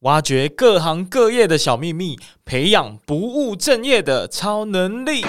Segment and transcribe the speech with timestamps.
[0.00, 5.24] 挖掘各行各业的小秘密，培养不务正业的超能力。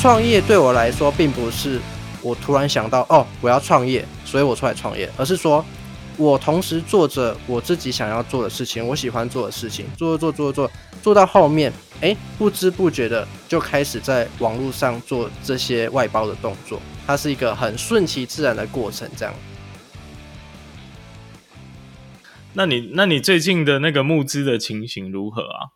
[0.00, 1.78] 创业对我来说，并不是
[2.22, 5.62] 我突然想到哦，我要创业，所以我出来创业，而是说。
[6.18, 10.70] 我同时做着我自己想要做的事情，我喜欢做的事情，做做做做做，
[11.00, 19.08] 做到后面，哎，不知不觉的就开始在网络上做这些外包的动作，它是一个很顺其自然的过程。
[19.16, 19.32] 这样。
[22.54, 25.70] 那你那你最近的那个募资的情形如何啊？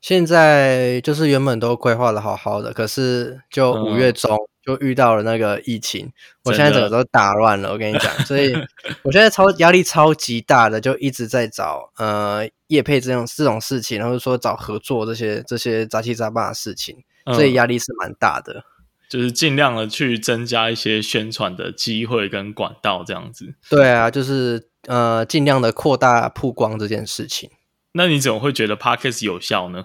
[0.00, 4.34] 现在就是原本都规划的好好的，可是就五月中。
[4.34, 6.10] 嗯就遇到了那个疫情，
[6.44, 7.72] 我现在整个都打乱了。
[7.72, 8.54] 我跟你讲，所以
[9.02, 16.96] 我现在超压力超级大的，就一直在找呃叶配这种这种事情，然后说找合作这些这些杂七杂八的事情，
[17.34, 18.52] 所以压力是蛮大的。
[18.54, 18.62] 嗯，
[19.10, 23.54] 就是尽量的去增加一些宣传的机会跟管道，这样子。
[23.68, 27.50] 对啊，就是呃尽量的扩大曝光这件事情。
[27.94, 29.84] 那你怎么会觉得 Podcast 有效呢？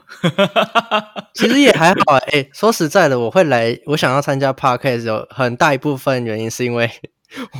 [1.36, 2.50] 其实也还好哎、欸。
[2.54, 6.90] 说实在的，我会来，我想要参加 Podcast 有很大一部分原因是因为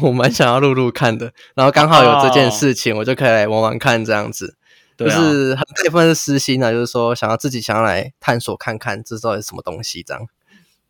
[0.02, 4.56] 我蛮想要录录看的，然后刚好有这件事情，我就可以来玩玩看这样子。
[4.98, 10.26] 就是很大一部分是私心的，就是说想要自己想要来探索看看这到底是什么东西这样。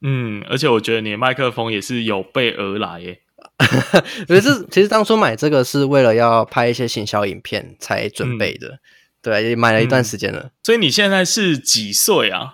[0.01, 3.21] 嗯，而且我觉得你的麦克风也是有备而来耶。
[4.27, 8.67] 可是其实当初买这个是为了要拍一些行销影片才准备的。
[8.67, 8.79] 嗯
[9.27, 10.39] 对，也买了一段时间了。
[10.39, 12.53] 嗯，所以你现在是几岁啊？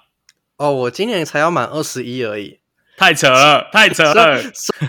[0.57, 2.61] 哦，我今年才要满二十一而已，
[2.97, 4.41] 太扯了，太扯了，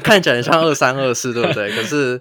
[0.02, 1.70] 看起来像二三二四，对不对？
[1.77, 2.18] 可是，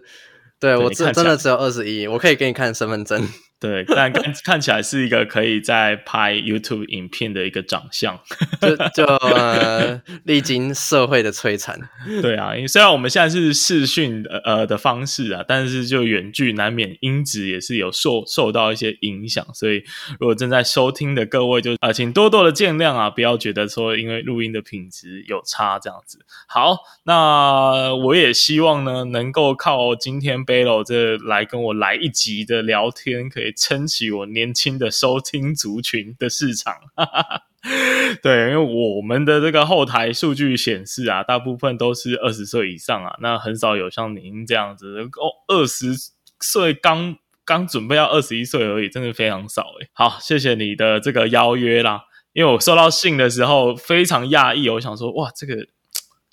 [0.60, 3.26] 对， 对我真真的只有二十一，我可以给你看身份证。
[3.64, 8.20] 对，但看 看起来是一个可以在拍 YouTube 影片的一个长相，
[8.60, 11.80] 就就呃历经社会的摧残。
[12.22, 19.82] 对啊，因为虽然我们现在是视讯的呃的方式啊，但是就远距难免音质也是有受受到一些影响，所以
[20.20, 26.20] 如果正在收听的各位就啊、呃，请多多的见谅啊，不要觉得说因为录音的品质有差这样子。
[26.50, 33.53] 好，那我也希望呢，能够靠今天 Bello 这来跟我来一集的聊天，可以。
[33.56, 36.76] 撑起我年轻的收听族群的市场，
[38.22, 45.94] 对，因为我们的这个后台数据显示啊，大部分都是二十岁以上啊，那很少有像您这样子哦，二十
[46.40, 47.16] 岁刚
[47.46, 49.90] 刚准备要二十一岁而已，真的非常少诶。
[49.94, 52.04] 好，谢谢你的这个邀约啦，
[52.34, 55.68] 因为我收到信的时候非常讶异，我想说哇，这个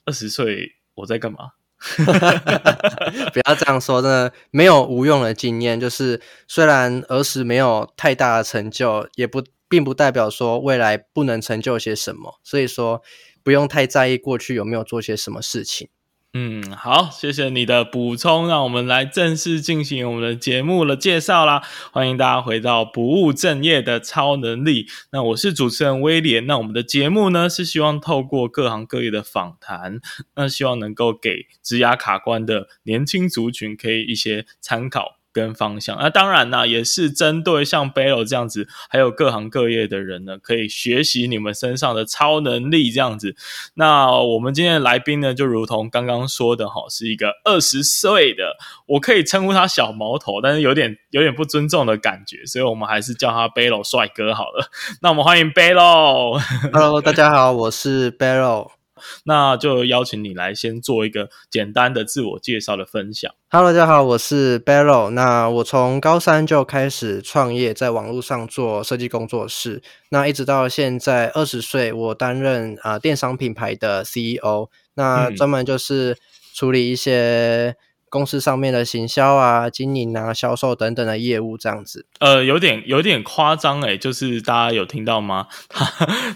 [0.04, 1.50] 二十岁我在干嘛？
[3.32, 5.80] 不要这样说，真的没有无用的经验。
[5.80, 12.38] 就是虽然儿时没有太大的成就，也不并不代表说未来不能成就些什么。
[12.44, 13.02] 所以说，
[13.42, 15.88] 不用太在意过去有没有做些什么事情。
[16.32, 21.60] 嗯，好，谢谢你的补充，让我们来正式进行我们的节目的介绍啦。
[21.90, 24.86] 欢迎大家回到不务正业的超能力。
[25.10, 26.46] 那我是主持人威廉。
[26.46, 29.98] 那我们的节目呢，是希望透过各行各业的访谈，
[30.36, 35.19] 那希望能够给职涯卡关的年轻族群可以一些参考。
[35.32, 43.36] 跟方向，那当然呢，也是针对像 Belo 这样子，还有各行各业的人呢，可以学习你们身上的超能力这样子。
[43.74, 54.68] 那我们今天的来宾呢，就如同刚刚说的哈，是一个二十岁的，我可以称呼他小毛头，但是有点有点不尊重的感觉，所以我们还是叫他 Belo 帅哥好了。
[55.02, 56.40] 那我们欢迎 Bello。
[56.72, 58.79] Hello，大家好，我是 Belo。
[59.24, 63.32] 那就邀请你来先做一个简单的自我介绍的分享。
[63.50, 65.10] Hello，大家好，我是 Bello。
[65.10, 69.82] 那我从高三就开始创业，在网络上做设计工作室。
[70.10, 74.68] 那一直到现在二十岁，我担任啊、呃、电商品牌的 CEO。
[74.94, 76.16] 那专门就是
[76.54, 77.76] 处理一些。
[78.10, 82.04] 公司上面的行销啊、经营啊、销售等等的业务，这样子。
[82.18, 85.46] 呃，有点有点夸张诶，就是大家有听到吗？
[85.70, 85.86] 他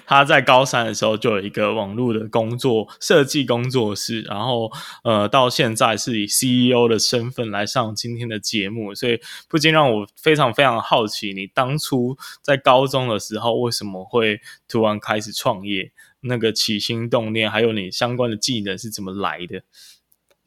[0.07, 4.71] 他在高三的时候就有一个网络的工作设计工作室，然后
[5.03, 15.91] 呃，到现在是以 CEO 的身份来上今天的节目，所以不禁让我非常非常好奇，你当初在高中的时候为什么会突然开始创业？
[16.27, 19.63] 那个起心动念，还有你相关的技能是怎么来的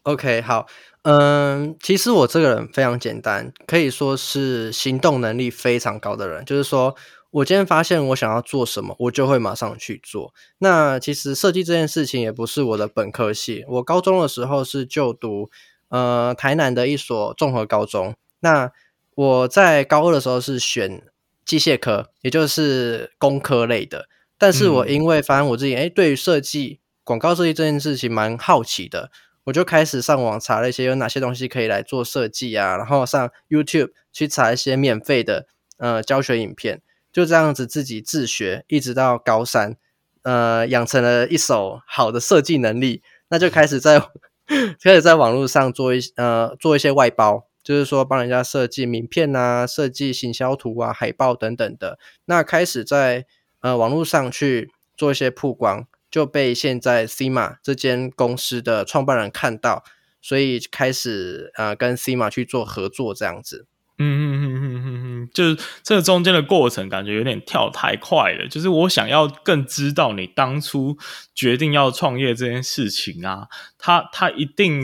[0.01, 0.65] ？OK，好。
[1.09, 6.43] 嗯，其实我这个人非常简单，可以说是行动能力非常高的人。
[6.43, 6.97] 就是说
[7.31, 10.33] 我今天发现我想要做什么，我就会马上去做。
[10.57, 15.49] 那其实设计这件事情也不是我的本科系，我高中的时候是就读
[15.87, 18.13] 呃台南的一所综合高中。
[18.41, 18.73] 那
[19.15, 21.03] 我在高二的时候是选
[21.45, 24.09] 机械科，也就是工科类的。
[24.37, 29.09] 但是我因为发现我自己哎，对于设计广告设计这件事情蛮好奇的，
[29.47, 35.47] 我就开始上网查了一些有哪些东西可以来做设计啊，然后上 YouTube 去查一些免费的
[35.77, 39.75] 呃教学影片，就这样子自己自学，一直到高三，
[40.23, 43.99] 呃，养成了一手好的设计能力，那就开始在
[44.81, 53.25] 开始在网络上做一呃做一些外包，就是说帮人家设计名片啊，设计行销图啊、海报等等的，那开始在。
[53.59, 59.83] 呃，网络上去做一些曝光，就被现在 CMA 这间公司的创办人看到，
[60.19, 63.67] 所以开始呃跟 CMA 去做合作这样子。
[63.99, 68.47] 嗯嗯嗯嗯嗯嗯，就是这中间的过程感觉有点跳太快了。
[68.47, 70.97] 就是我想要更知道你当初
[71.35, 73.47] 决定要创业这件事情啊，
[73.77, 74.81] 他他一定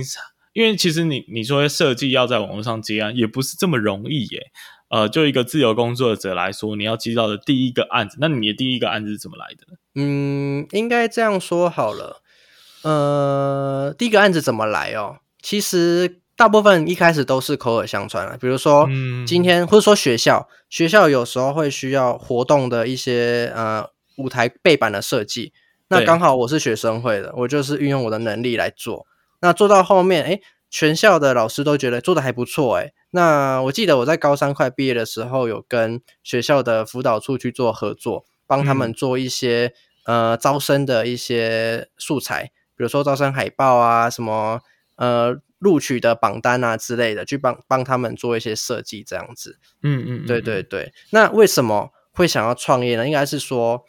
[0.54, 4.52] 因为其实你你说设计要在网络上接案也不是这么容易耶。
[4.90, 9.66] 呃，就一个自由工作者来说，你要接到的第一个案子，那你的第一个案子是怎么来的？
[9.96, 12.22] 嗯，应该这样说好了。
[12.84, 15.18] 呃，第一个案子怎么来哦？
[15.42, 18.38] 其实大部分一开始都是口耳相传啊。
[18.40, 18.88] 比如说，
[19.26, 23.84] 今天、嗯、或者说学校，学校有时候会需要活动的一些呃
[24.18, 25.54] 舞台背板的设计，
[25.88, 29.08] 那刚好我是学生会的，我就是运用我的能力来做。
[29.44, 32.94] 那做到后面，哎，全校的老师都觉得做的还不错，哎。
[33.12, 39.74] 那我记得我在高三快毕业的时候，有跟学校的辅导处去做合作，帮他们做一些、
[40.06, 42.46] 嗯、呃招生的一些素材，
[42.78, 44.62] 比如说招生海报啊，什么
[44.96, 49.60] 呃录取的榜单啊之类的，去帮帮他们做一些设计，这样子。
[49.84, 50.94] 嗯，嗯嗯，对对对。
[51.10, 53.06] 那为什么会想要创业呢？
[53.06, 53.84] 应该是说，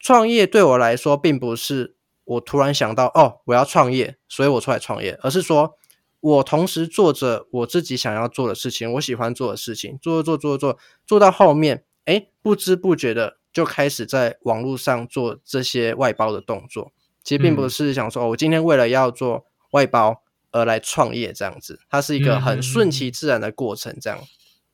[0.00, 1.94] 创业对我来说，并不是
[2.30, 5.76] 我突然想到哦，我要创业，所以我出来创业，而是说。
[6.22, 16.92] 我同时做着我自己想要做的事情，我喜欢做的事情，做做做做做，做到后面，哎，不知不觉的就开始在网络上做这些外包的动作。
[17.24, 20.20] 其实并不是想说，我今天为了要做外包
[20.52, 23.96] 而来创业这样子，它是一个很顺其自然的过程。
[23.98, 24.18] 这样，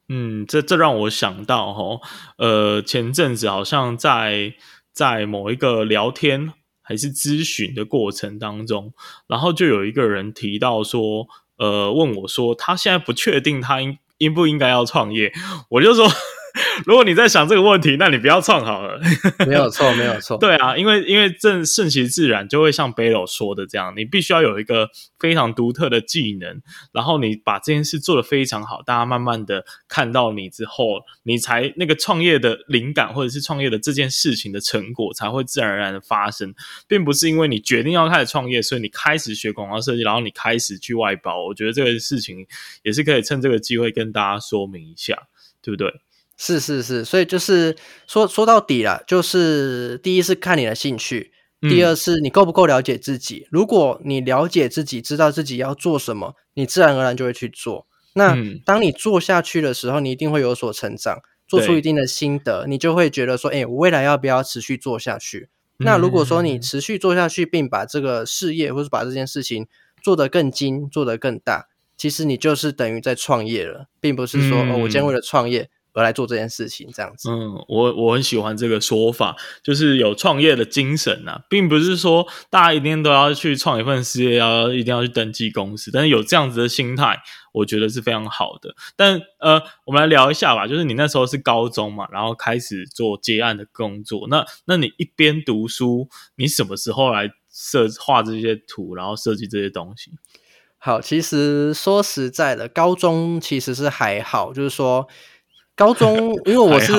[0.08, 2.00] 嗯，这这让我想到哦，
[2.38, 4.54] 呃，前阵子好像在
[4.92, 6.52] 在某一个聊天。
[6.86, 8.92] 还是咨询的过程当中，
[9.26, 15.32] 然后就有一个人提到说，呃，问我说，他现在不确定他应应不应该要创业，
[15.70, 16.08] 我就说。
[16.86, 19.00] 如果你在想这个问题，那你不要创好了。
[19.46, 20.38] 没有错，没有错。
[20.40, 24.88] 对啊，因为因为正顺其自然，就会像贝罗说的这样，你必须要有一个
[25.18, 26.62] 非常独特的技能，
[26.92, 36.54] 然后你把这件事做得非常好，大家慢慢的看到你之后，你才那个创业的灵感，或者是创业的这件事情的成果，才会自然而然的发生，
[36.88, 41.44] 并不是因为你决定要开始创业，所以你开始学广告设计，然后你开始去外包。
[41.44, 42.46] 我觉得这个事情
[42.82, 45.14] 也是可以趁这个机会跟大家说明一下，
[45.60, 45.92] 对不对？
[46.36, 47.74] 是是是，所以就是
[48.06, 53.48] 说说到底啦，就是第一是看你的兴趣，嗯、第二是你够不够了解自己。
[53.50, 57.86] 如果你了解自己，知道自己要做什么，你自然而然就会去做。
[58.12, 65.48] 那、嗯、当你做下去的时候，你一定会有所成长，做出一定的心得，你就会觉得说，哎，我未来要不要持续做下去？
[65.78, 69.66] 嗯、那如果说你持续做下去，并把这个事业或是把这件事情
[70.02, 75.70] 做得更精，做得更大，其实你就是等于在创业了，并不是说、嗯、哦，我今天为了创业。
[75.96, 77.30] 而来做这件事情，这样子。
[77.30, 87.18] 嗯，我我很喜欢这个说法，就是有创业的精神呐、啊，并不是说大家一定都要去创一份事业，要一定要去登记公司，但是有这样子的心态，
[87.54, 88.74] 我觉得是非常好的。
[88.94, 100.10] 但呃，我们来聊一下吧，就是你那时候是高中嘛，然后开始做接案的工作，那那你一边读书，你什么时候来设画这些图，然后设计这些东西？
[100.76, 105.08] 好，其实说实在的，高中其实是还好，就是说。
[105.76, 106.92] 高中， 因为我是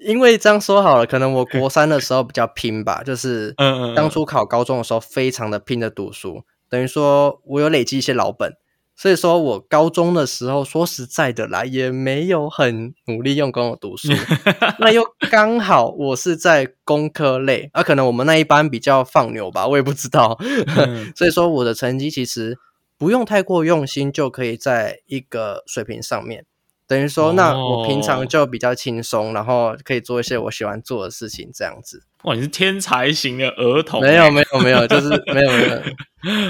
[0.00, 3.54] 因为这样说好了，可能我国三的时候比较拼吧， 就是
[3.96, 8.52] 当初考高中的时候非常的拼的读书，等于说我有累积一些老本，
[8.94, 14.08] 所以说我高中的时候说实在的啦，也没有很努力用功的读书，
[14.78, 20.36] 那又刚好我是在工科类，啊，可能我们那一班比较放牛吧，我也不知道，
[21.16, 22.58] 所以说我的成绩其实
[22.98, 26.44] 不用太过用心就可以在一个水平上面。
[26.86, 32.02] 等于说，那我平常就比较轻松，哦、然后可以做一些我喜欢做的事情，这样子。
[32.24, 34.00] 哇，你是天才型的儿童？
[34.00, 35.82] 没有，没有，没有，就是没有， 没有。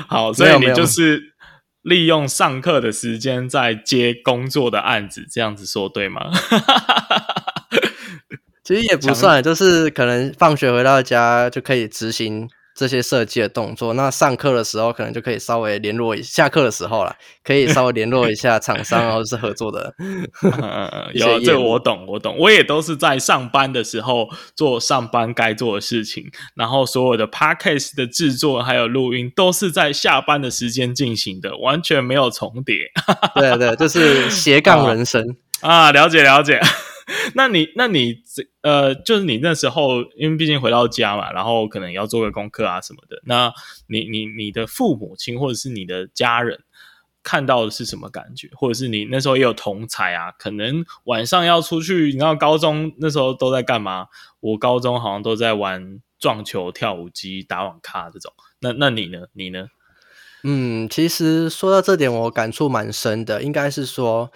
[0.09, 1.35] 好，所以你就是
[1.83, 6.31] 利用上课的时间在接工作的案子，这样子说对吗？
[8.65, 13.95] 其实也不算，就是可能放学回到家就可以执行这些设计的动作。
[13.95, 19.95] 那上课的时候可能就可以稍微联络一下，下课的时候啦，可以稍微联络一下厂商或者是合作的。
[21.15, 32.77] 有这个我懂，我懂，我也都是在上班的时候做上班该做的事情，然后所有的 podcast 的制作还有录音都是在下班的时间进行的，完全没有重叠。
[33.37, 36.61] 对对，就是斜杠人生啊，啊，了解了解。
[37.35, 43.21] 那你，那你这呃，就是你那时候，因为毕竟回到家嘛，然后可能要做个功课啊什么的。
[43.25, 43.53] 那
[43.89, 46.65] 你，你，你的父母亲或者是你的家人
[47.23, 48.49] 看到的是什么感觉？
[48.55, 50.33] 或者是你那时候也有同才啊？
[50.39, 54.07] 可能晚上要出去，你知道高中那时候都在干嘛？
[54.41, 58.33] 我高中好像都在玩撞球、跳舞机、打网咖这种。
[58.61, 59.27] 那，那你呢？
[59.35, 59.67] 你呢？
[60.43, 64.33] 嗯，其实说到这点，我感触蛮深的，应该是说。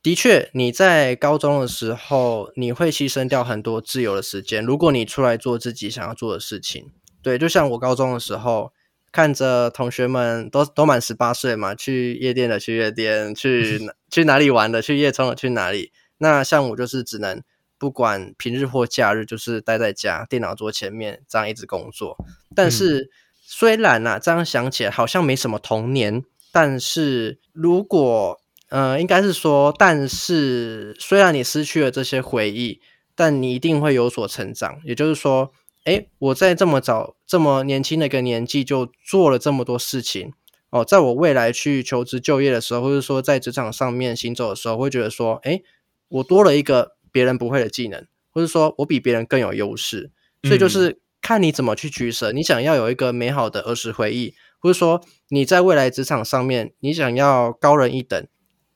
[0.00, 4.64] 的确，你在高中的时候，你会牺牲掉很多自由的时间。
[4.64, 6.90] 如果你出来做自己想要做的事情，
[7.20, 8.72] 对，就像我高中的时候，
[9.10, 15.92] 看着同学们都都满十八岁嘛，去夜店的去夜店，去 去哪里玩的去夜冲的去哪里。
[16.18, 17.42] 那像我就是只能
[17.76, 22.16] 不管平日或假日，就是待在家电脑桌前面这样一直工作。
[22.54, 23.10] 但是
[23.42, 32.80] 虽然啊，这样想起来好像没什么童年，但是如果呃，应该是说，但是虽然你失去了这些回忆，
[33.14, 34.80] 但你一定会有所成长。
[34.84, 35.50] 也就是说，
[35.84, 40.32] 诶，我在这么早、这么年轻的一个年纪就做了这么多事情
[40.70, 45.62] 哦，在我未来去求职就业的时候，或者说在职场上面行走的时候，会觉得说，诶，
[46.08, 50.10] 我多了一个别人不会的技能，或者说我比别人更有优势。
[50.42, 52.32] 所以就是看你怎么去取舍。
[52.32, 58.26] 你想要有一个美好的儿时回忆，或者说你在未来职场上面，你想要高人一等。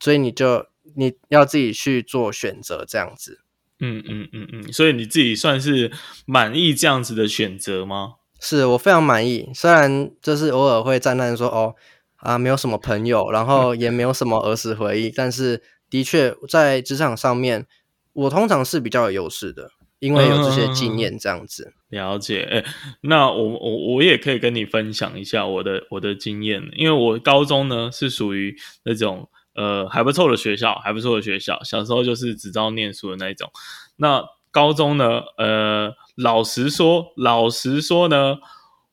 [0.02, 0.66] 所以你就
[0.97, 3.38] 你要自己去做选择，这样子。
[3.78, 5.92] 嗯嗯嗯嗯，所以你自己算是
[6.26, 8.14] 满意这样子的选择吗？
[8.40, 11.76] 是我非常满意，虽然就是偶尔会赞叹说哦
[12.16, 17.68] 啊没有什么朋友，然后也没有什么儿时回忆，但是的确在职场上面，
[18.12, 21.73] 我通常是比较有优势的，因为有这些经验这样子。
[21.90, 22.64] 嗯、了解，诶，
[23.02, 29.28] 那我我我也可以跟你分享一下我的我的经验，因为我高中呢是属于那种。
[29.54, 31.62] 呃，还不错的学校，还不错的学校。
[31.64, 33.50] 小时候就是只知道念书的那一种。
[33.97, 35.23] 那高中呢？
[35.38, 38.38] 呃，老实说，老实说呢，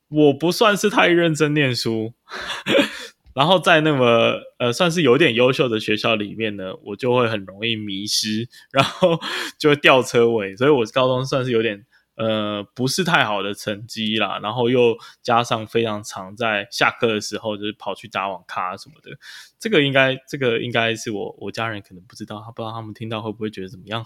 [0.08, 2.14] 我不算是太认真念书。
[3.34, 9.18] 然后在那么呃，算是有点优秀的学校里面呢，我就会很容易迷失，然后
[9.58, 10.56] 就会吊车尾。
[10.56, 11.86] 所以我高中算是有点。
[12.20, 19.16] 呃，不是太好的成绩啦，然后又加上非常常在下课的时候就是跑去打网咖什么的，
[19.58, 24.04] 这个应该这个应该是我我家人可能不知道，他不知道他们听到会不会觉得怎么样？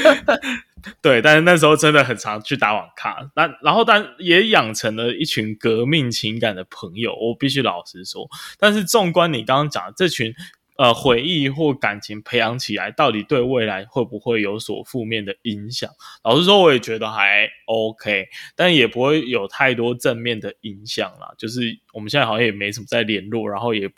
[1.00, 8.28] 对，但是那时候真的很常去打网咖，但然后但也养成了一群革命情感的朋友，我必须老实说。
[8.58, 10.34] 但是纵观你刚刚讲的这群。
[10.78, 15.90] 呃，回忆或感情培养起来，到底对未来会不会有所负面的影响？
[16.22, 21.32] 老实说，我也觉得还 OK，但也不会有太多正面的影响啦。
[21.38, 21.62] 就是
[21.94, 23.90] 我们现在好像也没什么在联络，然后也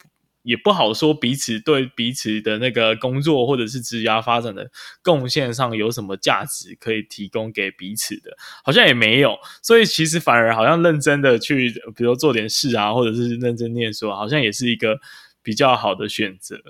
[0.42, 4.70] 也不好说彼此对彼此的那个工作或者是职业发展的
[5.02, 9.36] 贡献上有什么价值可以提供给彼此的，好像也没有。
[9.62, 15.00] 所以其实反而好像认真的去，比如做点事啊，或者是认真念书，好像也是一个。
[15.48, 16.60] 比较好的选择，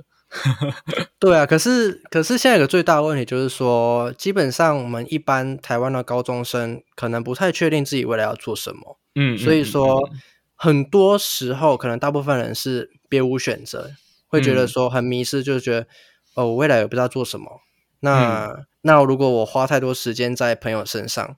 [1.18, 10.08] 对啊，可是可是现在有个最大的问题就是说，基本上我们一般台湾的高中生可能不太确定自己未来要做什么，嗯，所以说
[10.54, 13.90] 很多时候可能大部分人是别无选择，
[14.28, 15.88] 会觉得说很迷失，就是觉得
[16.34, 17.62] 哦，我未来也不知道做什么。
[17.98, 21.36] 那、嗯、那如果我花太多时间在朋友身上，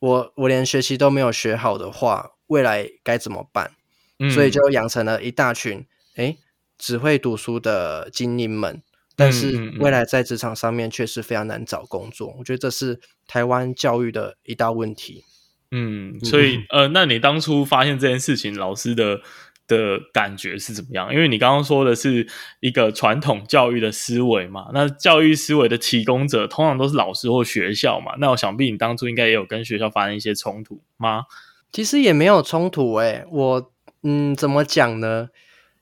[0.00, 3.70] 我我连学习都没有学好的话，未来该怎么办？
[4.18, 5.86] 嗯、所以就养成了一大群。
[6.16, 6.38] 诶，
[6.78, 8.82] 只会读书的精英们，
[9.16, 12.34] 但是未来在职场上面确实非常难找工作。
[12.38, 15.24] 我觉得这是台湾教育的一大问题。
[15.70, 19.22] 嗯，所以呃，那你当初发现这件事情，老师的
[19.66, 21.10] 的感觉是怎么样？
[21.14, 22.28] 因为你刚刚说的是
[22.60, 28.16] 一个传统教育的思维嘛，那教育思维的提供者通常都是老师或学校嘛。
[28.18, 31.24] 那我想必你当初应该也有跟学校发生一些冲突吗？
[31.72, 35.30] 其实也没有冲突诶，我嗯，怎么讲呢？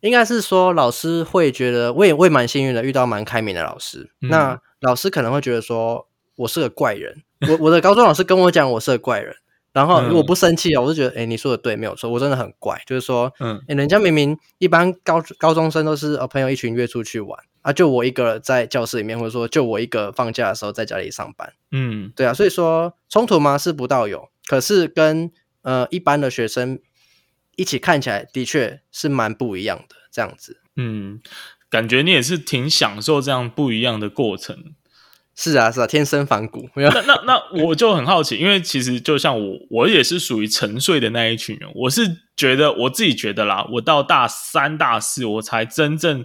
[0.01, 4.11] 应该是说，老师会觉得我也我也蛮幸运的，遇到蛮开明的老师。
[4.23, 7.23] 嗯、那老师可能会觉得说我是个怪人。
[7.49, 9.35] 我我的高中老师跟我讲我是个怪人，
[9.73, 12.81] 然后我不生气啊，我就觉得哎、欸，你说的对，没有错，我真的很怪。
[12.87, 21.53] 就是说，嗯、欸，人家明明一般高高中生都是呃朋友一群约出去玩啊，就我一个在教室里面，或者说就我一个放假的时候在家里上班。
[21.73, 23.57] 嗯，对啊，所以说冲突吗？
[23.57, 25.31] 是不到有，可是跟
[25.63, 26.79] 呃一般的学生
[27.61, 30.61] 一起看起来的确是蛮不一样的这样子。
[30.77, 31.21] 嗯，
[31.69, 34.75] 感觉你也是挺享受这样不一样的过程。
[35.37, 36.69] 是啊，是啊，天生反骨。
[36.75, 41.71] 那那那我就很好奇，因为其实就像我，我也是属于沉睡的那一群人。
[41.75, 42.03] 我是
[42.37, 46.25] 觉得我自己觉得啦，我到大三、大四，我才真正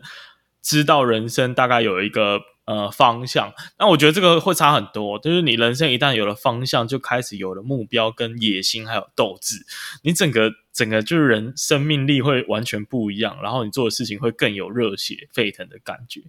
[0.62, 2.40] 知道人生大概有一个。
[2.66, 5.20] 呃，方向，那我觉得这个会差很多。
[5.20, 9.58] 就是你人生一旦有了方向，就开始有了目标、跟野心，还有斗志。
[10.02, 16.22] 你整个整个就是人生命力会完全不一样，然后你做的事情会更有热血沸腾的感觉。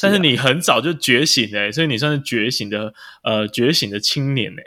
[0.00, 4.64] 但是你很早就觉醒诶，所以你算是觉醒的呃觉醒的青年诶。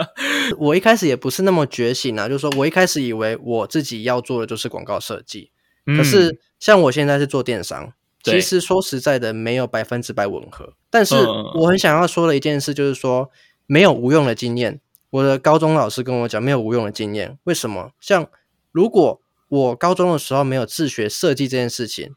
[0.58, 5.52] 我一开始也不是那么觉醒啊，就是说我一开始以为我自己要做的就是广告设计，
[5.86, 7.94] 嗯、可是像我现在是做电商。
[8.32, 10.74] 其实说实在的，没有百分之百吻合。
[10.90, 11.14] 但是
[11.54, 13.30] 我很想要说的一件事就是说，
[13.66, 14.80] 没有无用的经验。
[15.10, 17.38] 我的高中老师跟我讲，没有无用的经验。
[17.44, 17.92] 为什么？
[18.00, 18.28] 像
[18.72, 22.14] 如果我高中的时候没有自学设计这件事情，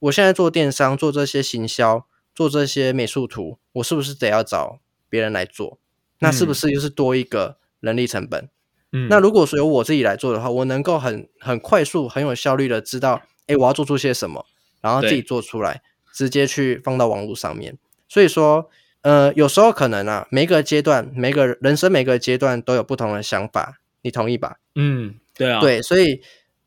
[0.00, 5.78] 我现在做电商、做这些行销、做这些美术图，我是不是得要找别人来做？
[6.18, 8.48] 那是不是就是多一个人力成本？
[8.92, 14.44] 嗯，那如果说由我自己来做的话，我能够很很快速、很有效率的知道，诶，我要做出些什么。
[14.84, 15.80] 然后自己做出来，
[16.12, 17.78] 直接去放到网络上面。
[18.06, 18.68] 所以说，
[19.00, 24.58] 呃，有时候可能啊，每个阶段，每个人生每个阶段都有不同的想法，你同意吧？
[24.74, 26.20] 嗯，对啊，对，所以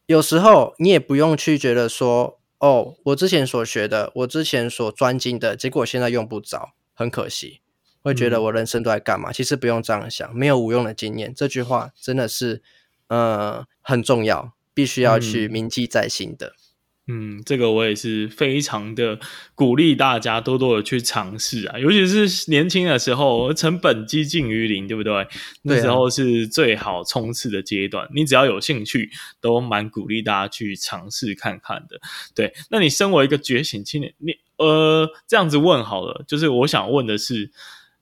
[0.08, 7.62] 有时候你也不用去觉得说，哦，我之前所学的，我之前所专精的，结果现在用不着，很可惜，
[8.02, 9.30] 会觉得我人生都在干嘛？
[9.30, 12.64] 嗯、其实不用这样想，没有无用的经验，这句话真的是，
[13.10, 16.48] 呃，很重要，必须要去铭记在心的。
[16.48, 16.67] 嗯
[17.10, 19.18] 嗯，这个我也是非常的
[19.56, 25.26] 鼓励大家多多的去尝试啊，尤其是年轻的时候，成本接近于零，对不对？
[25.62, 28.10] 那时候是最好冲刺的阶段。
[28.14, 29.10] 你只要有兴趣，
[29.40, 31.98] 都蛮鼓励大家去尝试看看的。
[32.36, 37.52] 对，那你身为一个觉醒青年，你呃这样子问好了，就是我想问的是，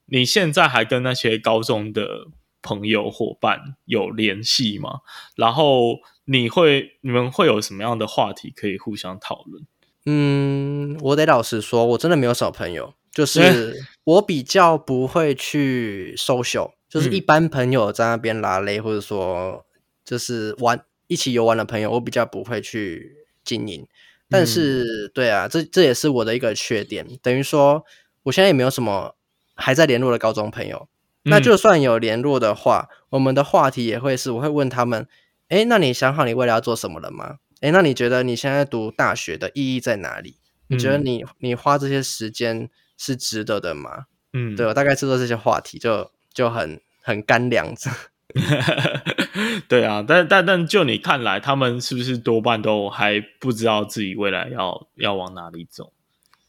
[0.08, 2.26] 你现在还跟那些高中的
[2.64, 5.02] 朋友伙伴有联系吗？
[5.36, 6.00] 然后。
[6.26, 9.66] 你会，你们会有什么样的话题可以互相讨论？
[10.08, 19.66] 嗯，我得老实说，我真的没有什么朋友，就是 我比较不会去 social，就是一般朋友在那边拉勒，或者说
[20.04, 23.88] 就是玩一起游玩的朋友，我比较不会去经营。
[24.30, 27.84] 但是，对啊，这这也是我的一个缺点，等于说
[28.24, 29.16] 我现在也没有什么
[29.54, 30.88] 还在联络的高中朋友。
[31.24, 35.08] 那就算有联络的话，我们的话题也会是，我会问他们。
[35.50, 37.38] 哎，那你想好你未来要做什么了吗？
[37.62, 40.38] 哎，那你觉得你现在读大学的意义在哪里？
[40.68, 44.06] 你觉得你你花这些时间是值得的吗？
[44.34, 47.90] 嗯，对，我大概知道这些话题就就很很干凉子。
[49.70, 55.94] 对啊，但但但就你看来，他们是不是多半都还不知道自己未来要要往哪里走？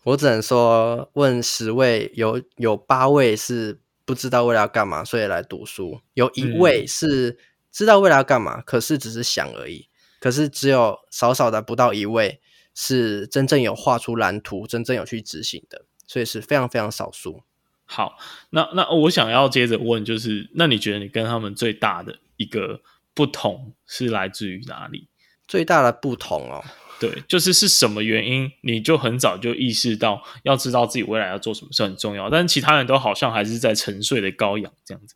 [0.05, 7.39] 我只能说，问十位有有八位是不知道未来要干嘛，所以来读书；有一位是。
[7.77, 9.87] 嗯知道未来要干嘛，可是只是想而已。
[10.19, 12.41] 可是只有少少的不到一位
[12.75, 17.43] 是真正有画出蓝图、真正有去执行的，所以是非常非常少数。
[17.85, 18.17] 好，
[18.49, 22.81] 那那我想要接着问，就是那你觉得你跟他们最大的一个
[23.13, 25.09] 不同是来自于哪里？
[25.47, 26.65] 最大的不同哦，
[26.99, 28.51] 对，就是是什么原因？
[28.63, 35.15] 你就很早就意识到要知道自己未来要做什么是很重要，但是其他人都好像还是在沉睡的羔羊这样子。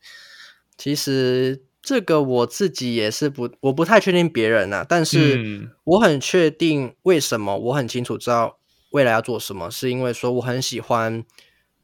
[0.76, 1.64] 其实。
[1.82, 8.58] 这个我自己也是不，我不太确定别人啊，但是我很确定为什么，我很清楚知道
[8.90, 11.24] 未来要做什么，是因为说我很喜欢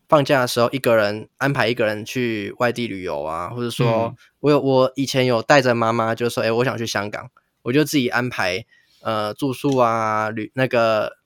[0.07, 7.31] 放假的时候一个人安排一个人去外地旅游啊，或者说我有我以前有带着妈妈，就说哎，我想去香港，
[7.63, 8.67] 我就自己安排
[9.01, 11.17] 呃住宿啊、旅那个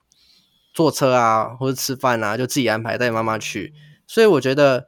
[0.73, 3.75] 坐车啊或者吃饭啊，就自己安排带妈妈去，
[4.07, 4.87] 所以我觉得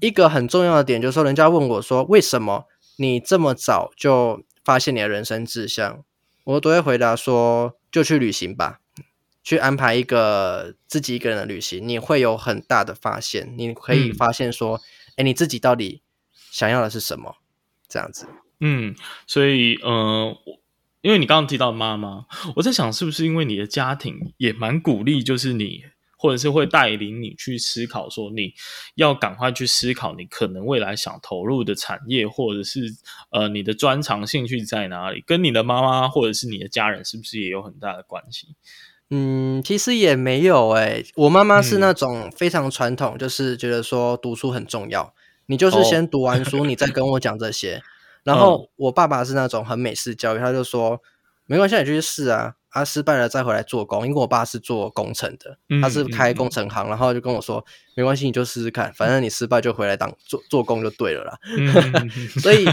[0.00, 2.66] 一个很重要的点就是说，人家问我说为什么。
[2.96, 6.04] 你这么早就发现你的人生志向，
[6.44, 8.80] 我都会回答说：就去旅行吧，
[9.42, 13.54] 去安排一个自己一个人的旅行，你会有很大的发现。
[13.56, 14.80] 你可以发现说，
[15.16, 16.02] 哎、嗯，你自己到底
[16.50, 17.36] 想要的是什么？
[17.88, 18.26] 这样子。
[18.60, 18.94] 嗯，
[19.26, 20.36] 所以，呃，
[21.02, 22.26] 因为你刚刚提到妈妈，
[22.56, 25.84] 我在想，是不是因为你的家庭也蛮鼓励，就是你。
[26.24, 28.54] 或者是会带领你去思考，说你
[28.94, 32.80] 要赶快去思考你可能未来想投入的产业，或者是
[33.28, 38.56] 呃你的专长兴趣在哪里，跟你的妈妈或者是你的家人是不是也有很大的关系？
[39.10, 45.12] 嗯，其实也没有诶、欸，我妈妈是那种非常传统，嗯、就是觉得说读书很重要，
[45.44, 47.82] 你就是先读完书，你再跟我讲这些。
[48.24, 51.02] 然后我爸爸是那种很美式教育，他就说
[51.44, 54.06] 没关系，你就去试啊，啊失败了再回来做工。
[54.06, 57.64] 因为我爸是做工程的，他是开工程行，嗯嗯嗯，然后就跟我说
[57.96, 61.38] 没关系，你就试试看，反正你失败就回来当做做工就对了啦。
[62.42, 62.64] 所以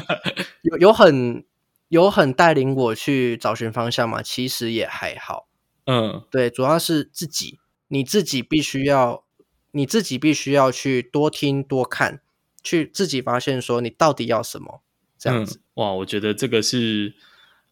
[0.63, 1.45] 有有很
[1.87, 5.47] 有很带领我去找寻方向嘛，其实也还好。
[5.85, 9.23] 嗯，对，主要是自己，你自己必须要，
[9.71, 12.21] 你自己必须要去多听多看，
[12.61, 14.81] 去自己发现说你到底要什么。
[15.17, 17.13] 这样子、嗯、哇，我觉得这个是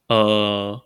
[0.08, 0.80] 呃，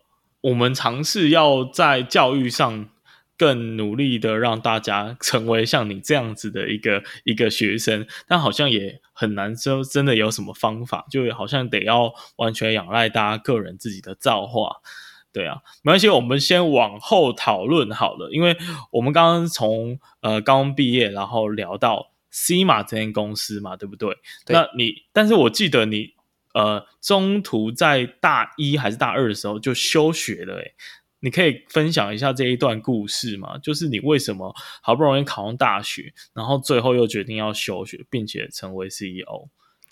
[0.43, 2.89] 我们尝试要在教育上
[3.37, 14.81] 更努力的让大家成为像你这样子的一个一个学生，但好像也很难说真的有什么方法，就好像得要完全仰赖大家个人自己的造化。
[15.31, 18.57] 对啊，没关系，我们先往后讨论好了，因为
[18.91, 24.17] 我们刚刚从呃刚毕业，然后聊到 CIMA 这间公司嘛，对不对？
[24.45, 24.53] 对。
[24.53, 26.15] 那你，但是我记得你。
[26.53, 30.73] 呃，中途在大一还是大二的时候就休学了，诶，
[31.19, 33.57] 你可以分享一下这一段故事吗？
[33.57, 39.49] 就是你为什么好不容易考上大学，然后最后又决定要休学，并且成为 CEO？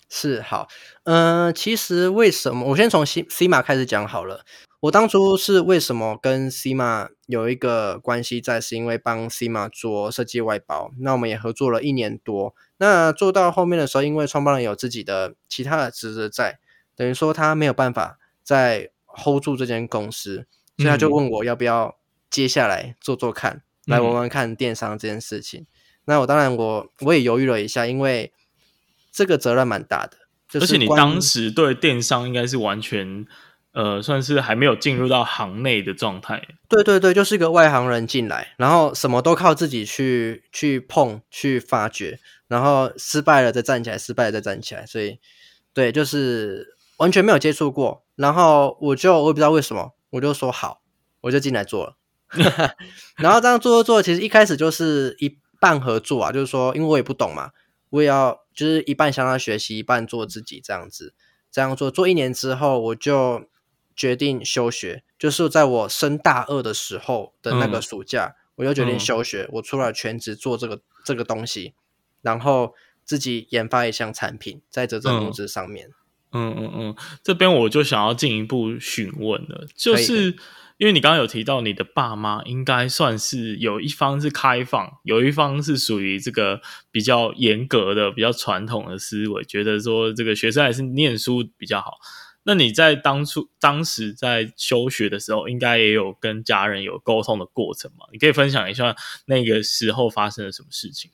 [0.08, 0.68] 是好，
[1.04, 4.44] 呃，其实为什么我先从 C C 马开始讲好了。
[4.80, 12.54] 我当初是为什么跟 C 马有一个关系在，是因为帮 C 马做设计外包，那我们也合作了一年多。
[12.82, 16.58] 那做到后面的时候，因为创办人有自己的其他的职责在，
[16.96, 21.96] 等于说他没有办法再 hold 住这间公司，所以他就问我要不要
[22.28, 25.60] 接下来做做看，嗯、来玩玩看电商这件事情。
[25.60, 25.66] 嗯、
[26.06, 28.32] 那我当然我我也犹豫了一下，因为
[29.12, 30.16] 这个责任蛮大的，
[30.48, 33.24] 就是、而且你当时对电商应该是完全。
[33.72, 36.42] 呃，算是还没有进入到行内的状态。
[36.68, 44.84] 对对对，就是一个外行人进来，然后什么都靠自己去去碰、去发掘，然后失败了再站起来，失败了再站起来。
[44.84, 45.18] 所以，
[45.72, 48.04] 对，就是完全没有接触过。
[48.14, 50.82] 然后我就我也不知道为什么，我就说好，
[51.22, 51.96] 我就进来做了。
[53.16, 57.52] 然后这样做做做，其实一开始就是一半合作啊，就是说，因为我也不懂嘛，
[57.88, 61.14] 我也要就是一半向他学习，一半做自己这样子。
[61.50, 63.48] 这样做做一年之后，我就。
[63.94, 71.74] 决定休学，就是在我升大二的时候的那个暑假，嗯、我就决定休学，嗯、我出来全职做这个这个东西，
[72.20, 72.74] 然后
[73.04, 75.90] 自己研发一项产品在这种公司上面。
[76.34, 80.34] 嗯嗯嗯，这边我就想要进一步询问了，就是
[80.78, 91.98] 因为你刚刚有提到你的爸妈应该算是有一方是开放，有一方是属于这个比较严格的、比较传统的思维，觉得说这个学生还是念书比较好。
[92.44, 98.06] 那你在当初当时在休学的时候，应该也有跟家人有沟通的过程嘛？
[98.12, 101.10] 你可以分享一下那个时候发生了什么事情？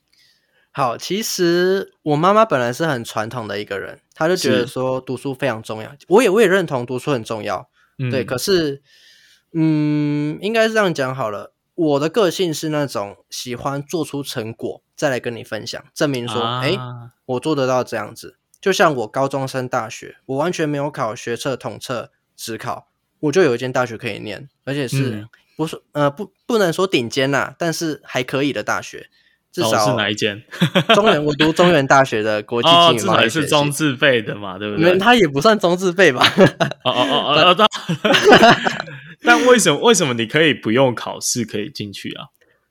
[0.70, 5.92] 好，其实我妈妈本来是很传统的一个人，她就觉得说读书非常重要。
[6.06, 8.24] 我也我也认同读书很重要，嗯、对。
[8.24, 8.80] 可是，
[9.52, 11.52] 嗯，应该是这样讲好了。
[11.74, 18.37] 我的个性是那种喜欢做出成果再来跟你分享，证明说，哎、啊，我做得到这样子。
[18.60, 22.88] 就像我高中升大学，我完全没有考学测、统测、职考，
[23.20, 29.08] 我就有一间大学可以念，而且是不是、嗯、呃不不能说顶尖呐，但是还可以的大学，
[29.52, 30.42] 至少、哦、是哪一间？
[30.94, 34.98] 中原，我读中原大学的国际经营贸易学系，哦、是中自费的嘛，对不对？
[34.98, 36.24] 他也不算中自费吧？
[36.84, 37.68] 哦哦哦哦，
[39.22, 42.26] 但为什么为什么你可以不用考试可以进去啊？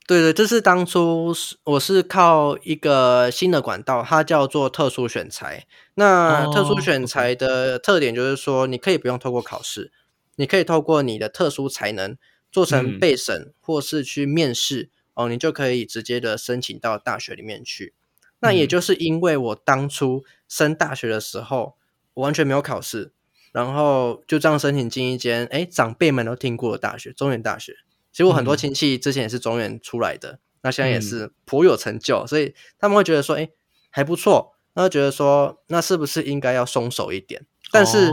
[0.08, 5.67] 对对，这是当初我是靠一个新的管道，它叫做特殊选材。
[5.96, 9.91] 那特殊选材的特点就是说，你可以不用透过考试，
[10.38, 12.15] 你可以透过你的特殊才能
[12.50, 17.93] 做成备审或是去面试哦，你就可以直接的申请到大学里面去。
[18.39, 21.76] 那也就是因为我当初升大学的时候，
[22.13, 23.12] 我完全没有考试，
[23.52, 27.76] 然后就这样申请进一间哎长辈们都听过的大学——中原大学。
[28.17, 33.47] 其实我很多亲戚之前也是中原出来的，嗯、那现在也是颇有成就，所以他们会觉得说，哎，
[33.91, 34.56] 还不错。
[34.73, 37.45] 那会觉得说，那是不是应该要松手一点？
[37.71, 38.08] 但是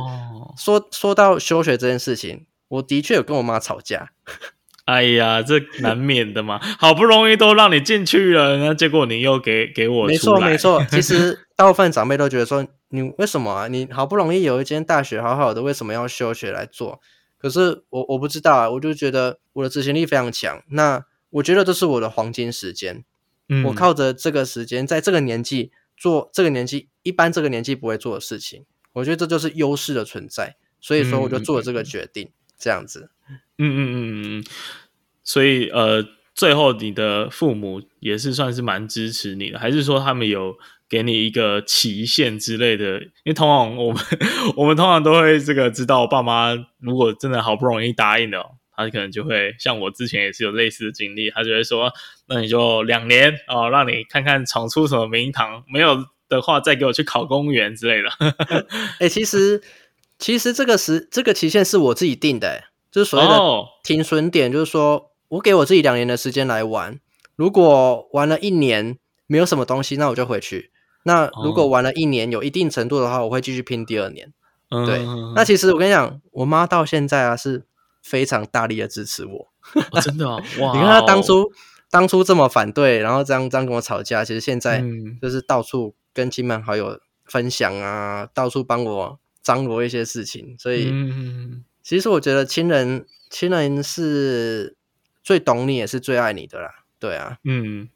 [0.59, 4.11] 说、哦、说到休学这件事情，我的确有跟我妈吵架。
[4.85, 10.07] 哎呀，这难免的嘛，好不容易都让你进去了，那结果你又给给我。
[10.07, 13.69] 没错没错， 其实大部分长辈都觉得说，你为什么啊？
[13.69, 17.01] 你好不容易有一间大学好好的，为什么要休学来做？
[17.45, 20.63] 可是我我不知道啊，我就觉得我的执行力非常强。
[20.71, 23.05] 那我觉得这是我的黄金时间，
[23.51, 30.57] 嗯，我靠着这个时间，在这个年纪做这个年纪一般这个年纪不会做的事情，我觉得这就是优势的存在。
[30.81, 33.11] 所以说，我就做了这个决定，嗯、这样子。
[33.29, 34.45] 嗯嗯嗯嗯。
[35.23, 36.03] 所以呃，
[36.35, 40.57] 最后你的父母也是算是蛮支持你的，还是说他们有
[40.89, 44.03] 给你一个期限之类的，因为通常我们
[44.57, 51.93] 我们通常都会这个知道，我爸妈如果真的好不容易答应了，他可能就会像我之前也是有类似的经历，他就会说，
[52.29, 58.09] 那你就两年哦，让你看看闯出什么名堂，没有的话再给我去考公务员之类的。
[58.99, 59.63] 哎、欸，其实
[60.19, 63.41] 其实这个时这个期限是我自己定的、欸，就是所谓的
[63.83, 67.01] 停损点，就是说我给我自己两年的时间来玩，
[67.37, 70.71] 如果玩了一年没有什么东西，那我就回去。
[71.05, 74.33] 那如果玩了一年有一定程度的话，我会继续拼第二年。
[74.71, 75.05] 嗯、对，
[75.37, 77.65] 那其实我跟你讲，我妈到现在啊是
[78.03, 79.49] 非常大力的支持我。
[79.93, 80.73] 哦、真的、哦、哇！
[80.75, 81.53] 你看她当初
[81.91, 84.83] 当初这么反对，然后这样这样跟我吵架，其实现在
[85.23, 90.57] 就是到处跟亲朋好友分享啊，到处帮我张罗一些事情。
[90.59, 90.93] 所以，
[91.83, 94.77] 其实我觉得亲人亲人是
[95.23, 96.71] 最懂你，也是最爱你的啦。
[96.99, 97.89] 对啊，嗯，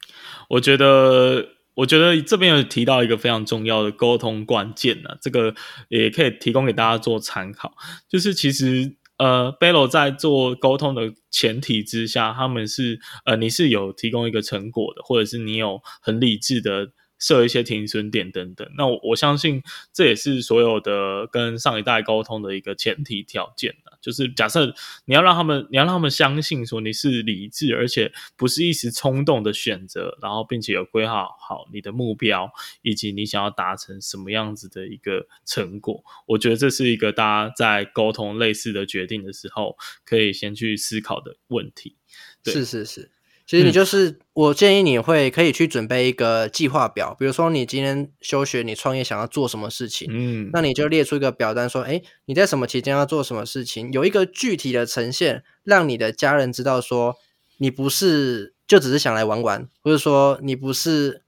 [0.51, 1.49] 我觉得。
[1.79, 5.55] 我觉得这边有提到一个非常重要的沟通关键呢，这个
[5.89, 7.73] 也可以提供给大家做参考。
[8.09, 18.69] 就是其实呃，Bello 在做沟通的前提之下，他们是呃，你是有提供一个成果的，或者是你有很理智的设一些停损点等等。
[18.77, 23.75] 那我我相信这也是所有的跟上一代沟通的一个前提条件。
[24.01, 24.73] 就是假设
[25.07, 32.49] 你要让他们，你要让他们相信说你是理智，而且不是一时冲动的选择，然后并且有规划好你的目标，
[32.83, 36.05] 以及你想要达成什么样子的一个成果。
[36.27, 41.97] 我觉得这是一个大家在沟通类似的决定的时候，可以先去思考的问题。
[42.45, 43.11] 对，是是是。
[43.49, 57.17] 其实你就是，嗯、我建议你会可以去准备一个计划表，比如说你今天休学，你创业想要做什么事情，嗯，那你就列出一个表单，说，哎，你在什么期间要做什么事情，有一个具体的呈现，让你的家人知道说，
[57.57, 61.23] 你不是就只是想来玩玩，或者说你不是，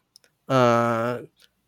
[0.44, 1.22] 呃，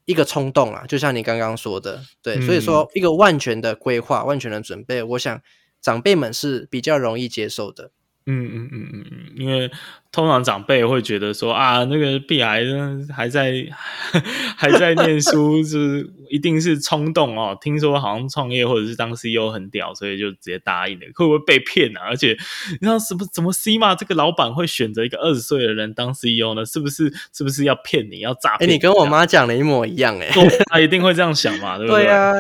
[0.05, 5.41] 一个冲动啊，就像你刚刚说的，对，嗯、所以说一个万全的规划，万全的准备，我想
[5.81, 7.91] 长辈们是比较容易接受的。
[8.26, 9.70] 嗯嗯嗯嗯嗯，因为
[10.12, 13.66] 通常长辈会觉得说啊，那个屁孩呢还在
[14.56, 17.56] 还在念书，是一定是冲动哦。
[17.61, 22.02] 听说好像创业或者是当 CEO 很屌，所以就直接答应了，会不会被骗啊？
[22.08, 22.37] 而且
[22.70, 23.94] 你知道什么怎么 C 嘛？
[23.94, 26.64] 这个老板会选择一个二十岁的人当 CEO 呢？
[26.64, 27.12] 是不是？
[27.32, 28.68] 是不是要骗你要诈骗？
[28.68, 31.76] 哎，你跟我妈讲的一模一样哎、欸，他一定会这样想嘛？
[31.78, 32.04] 对不对？
[32.04, 32.32] 对啊。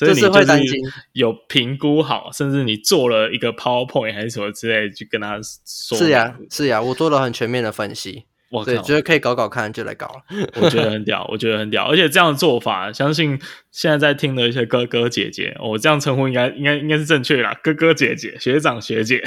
[0.00, 0.32] 所以你就
[0.66, 0.78] 是
[1.12, 5.98] 有评估好，甚至你做了一个 PowerPoint 还是什么之类，去跟他说。
[5.98, 8.24] 是呀，是呀，我做了很全面的分析。
[8.50, 10.22] 我靠，觉得可以搞搞看，就来搞了。
[10.60, 13.38] 我觉得很屌，我觉得很屌，而且这样的做法，相信
[13.70, 17.56] 现在在听的一些哥哥姐姐，我这样称呼应该应该应该是正确的啦。
[17.62, 19.22] 哥哥姐姐、学长学姐，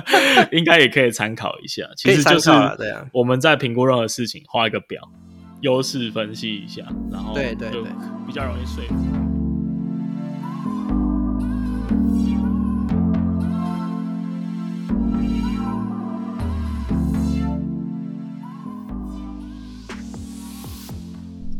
[0.52, 1.88] 应该也可以参考一下。
[1.96, 2.50] 其实就是
[3.12, 5.00] 我们在评估任何事情，画一个表，
[5.62, 7.80] 优势分析一下，然后对对对，
[8.26, 9.25] 比较容易说服。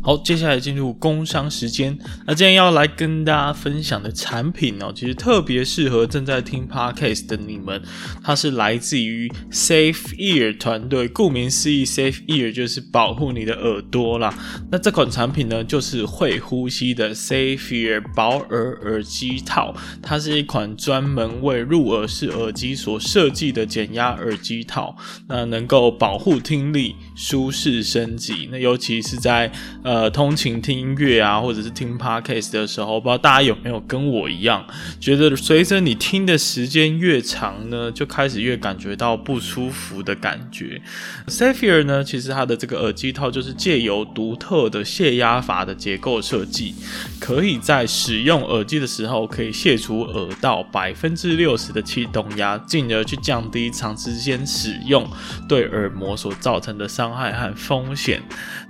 [0.07, 1.99] 好，接下来进入工商时间。
[2.25, 7.81] 那今天要来跟大家分享的产品哦，其实特别适合正在听 Podcast 的你们。
[8.23, 14.33] 它是来自于 Safe Ear 团队，顾名思义，Safe Ear 就是保护你的耳朵啦。
[14.71, 19.75] 那这款产品呢，就是会呼吸的 Safe Ear 保耳耳机套。
[20.01, 24.95] 它是一款专门为入耳式耳机所设计的减压耳机套，
[25.27, 28.47] 那能够保护听力，舒适升级。
[28.49, 29.51] 那尤其是在
[29.83, 29.96] 呃。
[29.97, 34.63] 呃，通勤听音乐啊，或者是听 podcast 的时候，不知道大家有没有跟我一样，
[34.99, 40.79] 觉得随着你听的时间越长呢，就开始越感觉到不舒服的感觉。
[41.25, 46.75] Safe Ear 呢，其实它的这个耳机套就是借由独特的泄压阀的结构设计，
[47.19, 55.09] 可以在使用耳机的时候，可以卸除耳道百分之六十的气动压，进而去降低长时间使用
[55.49, 58.21] 对耳膜所造成的伤害和风险。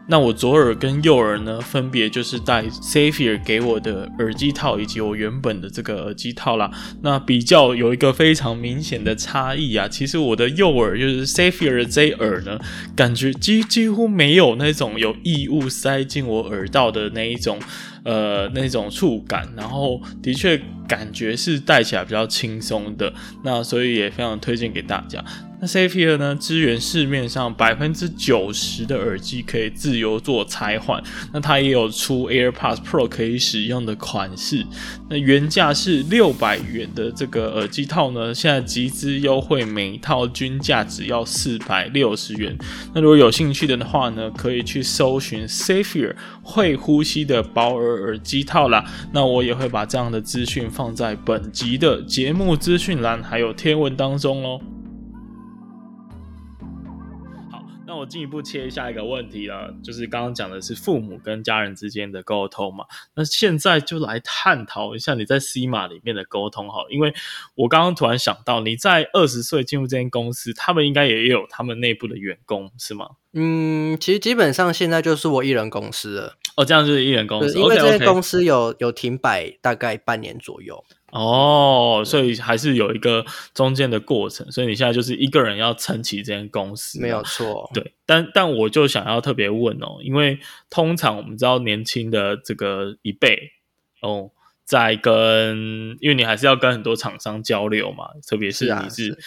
[0.07, 6.71] 那我左耳跟右耳呢，分别就是戴 Safir 给我的耳机套，以及我原本的这个耳机套啦。
[7.01, 12.59] 那比较有一个非常明显的差异啊，其实我的右耳就是 Safir 的这耳呢，
[12.95, 17.59] 感觉几几乎没有那种有异物塞进我耳道的那一种。
[18.03, 25.21] 呃，那种触感，然后的确感觉是戴起来比较轻松的，那所以也非常推荐给大家。
[25.59, 31.01] 那 Safir 呢，支援市面上百分之九十的耳机可以自由做拆换。
[31.33, 34.63] 那它也有出 AirPods Pro 可以使用的款式。
[35.09, 42.55] 那原价是六百元的这个耳机套呢，现在集资优惠，每一套均价只要四百六十元。
[42.93, 48.85] 那如果有兴趣的话呢，可以去搜寻 Safir 会呼吸的保耳耳机套啦。
[49.11, 54.61] 那我也会把这样的资讯放在本集的节目资讯栏还有贴文当中喽。
[57.97, 62.85] 我进一步切下一个问题了，就是刚刚讲的是父母跟家人之间的沟通嘛。
[63.15, 67.13] 那现在就来探讨一下你在 CMA 里面的沟通好了，因为
[67.55, 73.09] 我刚刚突然想到，你在二十岁进入这间公司，他们应该也有他们内部的员工是吗？
[73.33, 76.37] 嗯，其实基本上现在就是我一人公司了。
[76.55, 80.83] 哦，这样就是一人公司，因为这些公司有.有停摆大概半年左右。
[81.17, 87.69] 哦，所以还是有一个中间的过程，所以你现在就是一个人要撑起这间公司，没有错。
[87.73, 93.53] 对，但但我就想要特别问哦，因为通常我们知道年轻的这个一辈
[94.01, 94.29] 哦，
[94.63, 99.17] 在跟，因为你还是要跟很多厂商交流嘛，特别是你是，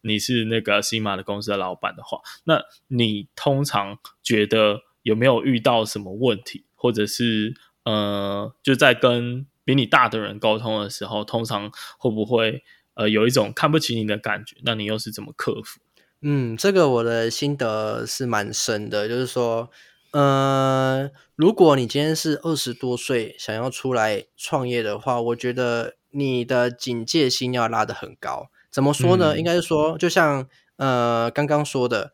[0.00, 7.54] 你是那个 CMA 的公司的老板的话，那你通常觉得有没有遇到什么问题，或者是
[7.84, 12.62] 呃，就在跟比你大的人沟通的时候，通常会不会
[12.94, 14.56] 呃有一种看不起你的感觉？
[14.64, 15.80] 那你又是怎么克服？
[16.20, 19.70] 嗯，这个我的心得是蛮深的，就是说，
[20.12, 28.48] 呃，如果你今天是二十多岁想要出来创业的话，我觉得你的警戒心要拉得很高。
[28.70, 29.34] 怎么说呢？
[29.34, 32.12] 嗯、应该是说，就像呃刚刚说的，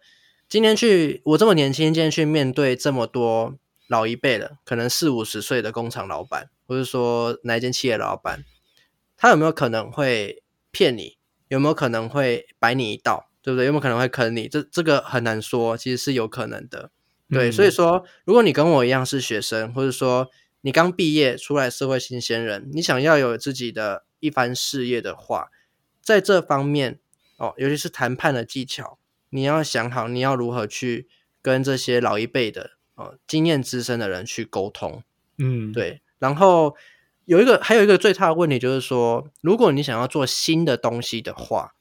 [0.49, 3.55] 今天去我这么年轻，今天去面对这么多
[3.91, 6.49] 老一辈的，可能四五十岁的工厂老板。
[6.67, 8.45] 或者说哪一间企业老板，
[9.17, 11.19] 他有没有可能会骗你？
[11.49, 13.29] 有没有可能会摆你一道？
[13.43, 13.67] 对不对？
[13.67, 14.47] 有没有可能会坑你？
[14.47, 16.93] 这这个很难说，其实是有可能的。
[17.29, 20.29] 对，嗯、所以说，如果你跟我一样是学生，或者说
[20.61, 25.49] 你刚毕业出来社会新鲜人，你想要有自己的一番事业的话，
[26.01, 27.01] 在这方面
[27.37, 29.01] 哦，尤其是谈判的技巧，
[29.31, 31.09] 你要想好你要如何去
[31.43, 35.03] 跟这些老一辈的哦经验资深的人去沟通。
[35.39, 36.03] 嗯，对。
[36.19, 36.77] 然后
[37.25, 41.75] 有一个，还有一个最大的问题就是说，如果你想要做新的东西的话，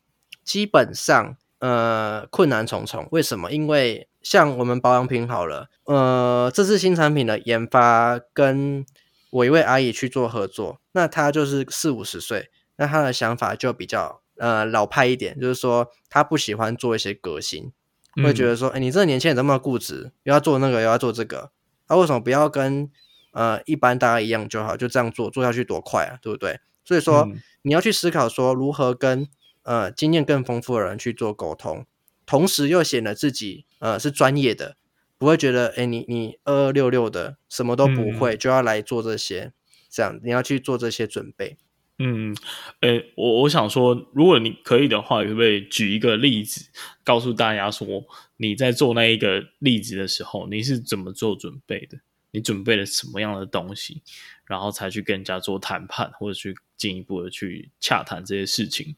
[0.43, 3.07] 基本上呃困难重重。
[3.11, 3.51] 为什么？
[3.51, 8.85] 因为像我们保养品好了，呃，这次新产品的研发跟
[9.31, 17.71] 我一位阿姨去做合作，那她就是四五十岁，那她的想法就比较呃老派一点，就是说她不喜欢做一些革新，
[18.15, 21.51] 会觉得说，哎，你这个年轻人这么固执，又要做那个又要做这个，
[21.87, 22.89] 他为什么不要跟？
[23.31, 26.59] 呃，一般大家一样就好，就这样做，做下去多快啊，对不对？
[26.83, 29.27] 所以说，嗯、你要去思考说，如何跟
[29.61, 31.85] 呃经验更丰富的人去做沟通，
[32.25, 34.75] 同时又显得自己呃是专业的，
[35.19, 39.53] 不会觉得，诶你你二二六六的什么都不会，嗯、就要来做这些，
[39.87, 41.59] 这样你要去做这些准备。
[42.01, 42.33] 嗯，
[42.79, 46.69] 诶我我想说，如果你可以的话，可不可以举一个例子，
[47.03, 48.05] 告诉大家说，
[48.37, 51.99] 你在做那一个例子的时候，你是怎么做准备的？
[52.31, 54.01] 你准备了什么样的东西，
[54.45, 58.95] 然后才去跟人家做谈判，或者去进一步的去洽谈这些事情？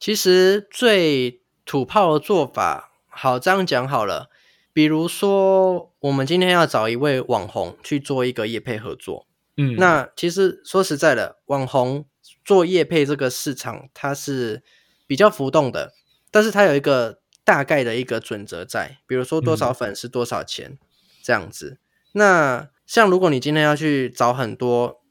[0.00, 4.30] 其实最土炮的做法，好，这样讲好了。
[4.72, 12.06] 比如说，我们今天要找一位网红去做一个业配合作，嗯，那其实说实在的，网红
[12.44, 14.62] 做业配这个市场它是
[15.06, 15.92] 比较浮动的，
[16.30, 20.78] 但是它有一个大概的一个准则在，比如说多少粉丝多少钱，嗯，
[21.22, 21.78] 这样子。
[22.12, 25.02] 那像如果你今天要去找很多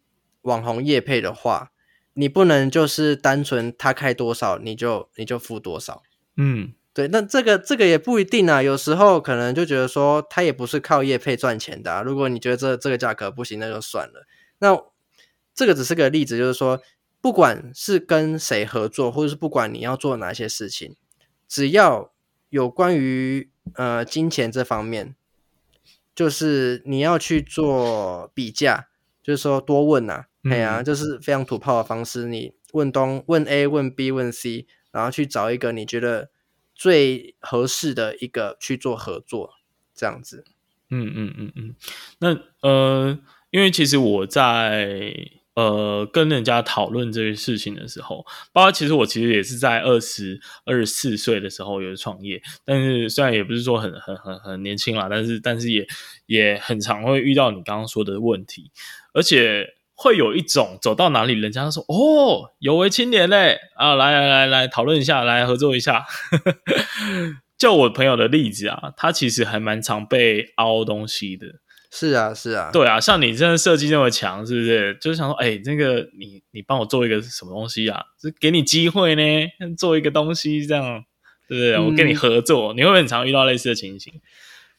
[0.41, 1.71] 网红业配的话，
[2.13, 6.04] 你不能就是单纯他开多少你就你就付多少，
[6.36, 7.08] 嗯，对。
[7.08, 12.01] 那这个这个也不一定啊，有时候可能就觉得说他也不是靠业配赚钱的啊。
[12.01, 14.25] 如果你觉得这这个价格不行，那就算了。
[14.62, 14.82] 那
[15.54, 16.82] 这个只是个例子，就是说
[17.19, 20.95] 不管是跟谁合作，或者是不管你要做哪些事情，
[21.47, 22.13] 只要
[22.50, 25.15] 有关于呃金钱这方面。
[26.13, 28.89] 就是你要去做比价，
[29.24, 32.26] 就是说多问呐、啊，哎呀、嗯，就是非常土炮的方式。
[32.26, 36.30] 你问东问 A 问 B 问 C，然后去找一个你觉得
[36.76, 39.54] 最合适的一个去做合作，
[39.95, 40.43] 这样子。
[40.89, 41.76] 嗯嗯嗯嗯。
[42.19, 43.17] 那呃，
[43.51, 45.13] 因为其实我在。
[45.53, 55.85] 呃，跟人家讨论这些事情的时候，包括其实我其实也是在二十二十四岁的时候有创业，但是虽然也不是说很很很很年轻啦，但是但是也
[56.25, 58.71] 也很常会遇到你刚刚说的问题，
[59.13, 66.06] 而且会有一种走到哪里，人家说哦，有为青年嘞啊，来来来来讨论一下，来合作一下。
[67.60, 71.47] 就我朋友的例子啊，他其实还蛮常被凹东西的。
[71.94, 74.98] 是啊，是啊，对啊，像你真的设计那么强，是不是？
[75.02, 78.02] 就是想说，哎、欸，那个你你帮我做一个什么东西啊？
[78.17, 79.21] 是给你机会呢，
[79.77, 81.04] 做一个东西这样，
[81.50, 81.77] 对不对？
[81.77, 84.13] 我跟你合作，嗯、你会不会很常遇到类似的情形？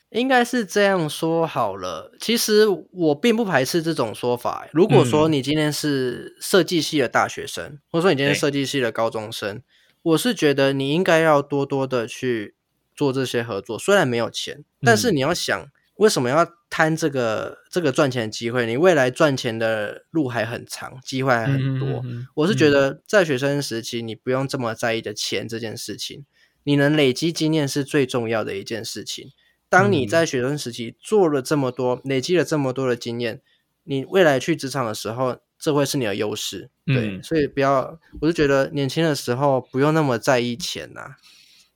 [0.08, 2.12] 应该是这样说好了。
[2.18, 4.66] 其实我并不排斥这种说法。
[4.72, 9.62] 如果说你今天是设计系的大学生，嗯、或者说你今天是设计系的高中生，
[10.00, 12.54] 我是觉得你应该要多多的去
[12.96, 13.78] 做这些合作。
[13.78, 15.68] 虽然没有钱，但是你要想。
[15.96, 18.64] 为什么要贪这个这个赚钱的机会？
[18.64, 21.86] 你未来赚钱的路还很长，机会还很多。
[21.86, 26.24] 嗯嗯嗯、我是觉得在学生时期，你不用这么在意的钱这件事情，
[26.64, 29.28] 你能累积经验是最重要的一件事情。
[29.68, 33.42] 当你在学生时期做了这么多，累积了这么多的经验，
[33.84, 36.70] 你未来去职场的时候，这会是你的优势。
[36.86, 41.16] 对，嗯、所以不要，我是觉得年轻的时候不用那么在意钱呐、啊。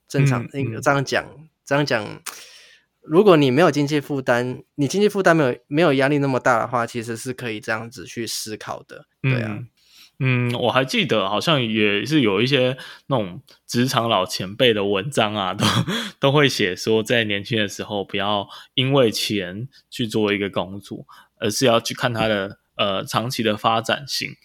[0.08, 1.26] 正常，嗯嗯、这样讲，
[1.66, 2.22] 这样讲。
[3.08, 9.06] 如果你没有经济负担，你经济负担没有没有压力那么大的话，其实是可以这样子去思考的。
[9.22, 9.58] 对啊，
[10.18, 12.76] 嗯，我还记得好像也是有一些
[13.06, 15.64] 那种职场老前辈的文章啊，都
[16.18, 21.06] 都会写说，在年轻的时候不要因为钱去做一个工作，
[21.38, 24.36] 而是要去看它的呃长期的发展性。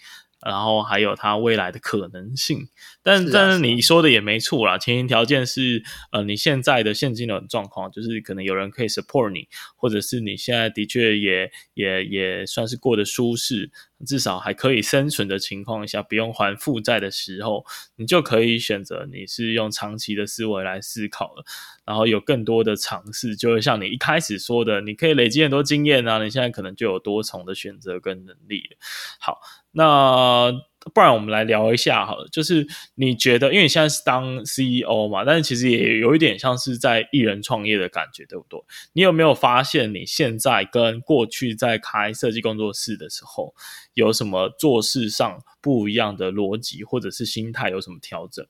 [0.44, 2.68] 然后还有它未来的可能性，
[3.04, 13.72] 但但是你说的也没错啦，前提条件是呃你现在的现金流状况，就是可能有人可以 support 你，或者是你现在的确也也也算是过得舒适。
[14.04, 17.64] 至少还可以生存的情况下，不用还负债的时候，
[17.98, 21.44] 你就可以选择你是用长期的思维来思考了，
[21.86, 28.78] 然后有更多的尝试，就会像你一开始说的，你可以累积很多经验啊，你现在可能就有多重的选择跟能力了。
[29.20, 29.40] 好，
[29.72, 30.71] 那。
[30.94, 32.66] 不然我们来聊一下好了，就是
[32.96, 38.60] 你觉得，因为你现在是当 CEO 嘛，但是其实也有一点像是在艺人创业的感觉，对不对？
[38.94, 43.54] 你有没有发现你现在跟过去在开设计工作室的时候，
[43.94, 48.46] 有什么做事上不一样的逻辑，或者是心态有什么调整？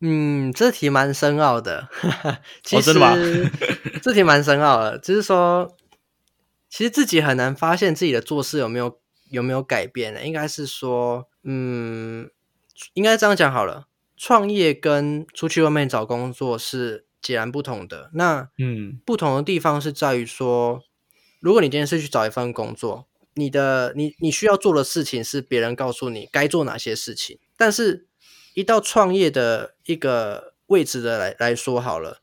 [0.00, 1.88] 嗯，这题蛮深奥的。
[2.64, 3.50] 其实、哦、真的吗？
[4.02, 5.76] 这题蛮深奥的，就是说，
[6.70, 9.01] 其实自己很难发现自己的做事有没有
[9.32, 10.24] 有没有改变呢？
[10.24, 11.28] 应该是说。
[11.44, 12.30] 嗯，
[12.94, 13.88] 应该这样讲好了。
[14.16, 18.12] 创业跟出去外面找工作是截然不同的。
[18.14, 20.84] 那嗯，不同的地方是在于说，
[21.40, 27.40] 如果你今天是去找一份工作，你的你你需要做的事情是别人告诉你该做哪些事情。
[27.56, 28.06] 但是，
[28.54, 32.20] 一到创业的一个位置的来来说好了，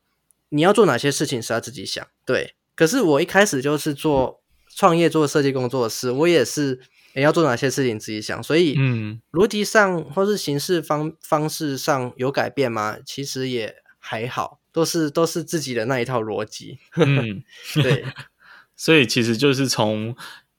[0.48, 2.08] 你要做哪些事情是要自己想。
[2.24, 4.40] 对，可是我一开始就是做
[4.74, 6.80] 创业做设计工作室，我也是。
[7.14, 12.98] 你要做哪些事情自己想，所以嗯，逻辑上或是形式方方式上有改变吗？
[13.04, 16.78] 其实也还好，都是都是自己的那一套逻辑。
[16.96, 17.42] 嗯，
[17.82, 18.04] 对，
[18.76, 20.14] 所以其实就是从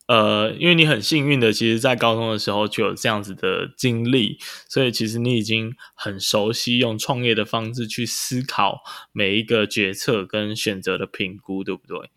[0.07, 4.37] 呃，因为你很幸运的，其实在高中的时候就有这样子的经历，
[4.67, 8.81] 所以其实你已经很熟悉用创业的方式去思考
[9.13, 12.09] 每一个决策跟选择的评估，对不对？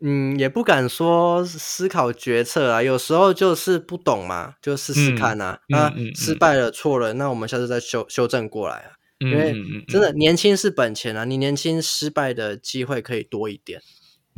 [0.00, 5.58] 嗯，也不敢说思考决策啊，有时候就是不懂嘛，就试试看啊。
[5.68, 8.92] 那、嗯嗯嗯、失败了，错了，那我们下次再修修正过来啊。
[9.18, 9.52] 因为
[9.88, 13.80] 真的年轻是本钱啊，你年轻失败的机会可以多一点。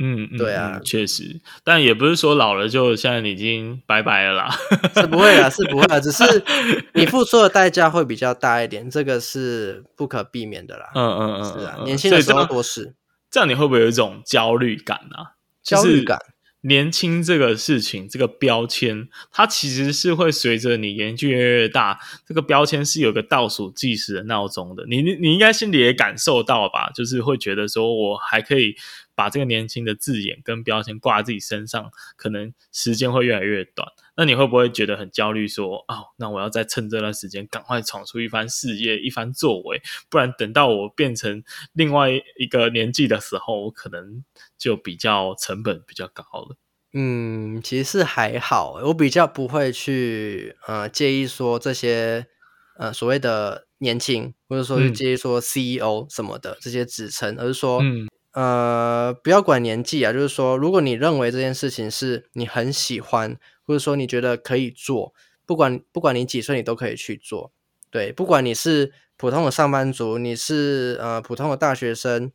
[0.03, 4.49] 嗯，对啊，确实，但也不是说老了就现在你已经拜拜了啦。
[4.95, 6.23] 是不会啦，是不会啦，只是
[6.95, 10.89] 你付出的代价会比较大一点，这个是不可避免的啦。
[10.95, 12.95] 嗯嗯嗯，是啊，年轻的时候多事。
[13.29, 15.37] 这样你会不会有一种焦虑感啊？
[15.63, 16.19] 焦虑感，
[16.61, 24.85] 年轻这个事情，这个标签，它其实是会随着你年纪越来越大，这个标签是有个倒数计时的闹钟的。
[24.87, 26.91] 你你你应该心里也感受到吧？
[26.93, 28.75] 就是会觉得说，我还可以
[29.15, 33.87] 把这个年轻的字眼跟标签挂在自己身上，可能时间会越来越短。
[34.15, 35.47] 那你会不会觉得很焦虑？
[35.47, 41.43] 说，哦，那我要再趁这段时间赶快闯出一番事业、一番作为，不然等到我变成
[41.73, 44.23] 另外一个年纪的时候，我可能
[44.57, 46.57] 就比较成本比较高了。
[46.93, 52.27] 嗯，其实是还好，我比较不会去呃介意说这些
[52.77, 63.37] 呃所谓的年轻，或者说去介意说 CEO 什么的、嗯、这些职称，而是说，嗯、呃，不要管年纪啊，就是说，如果你认为这件事情是你很喜欢。
[63.71, 65.13] 或者说你觉得可以做，
[65.45, 67.53] 不管不管你几岁，你都可以去做。
[67.89, 72.33] 对，不管你是普通的上班族，你是呃普通的大学生，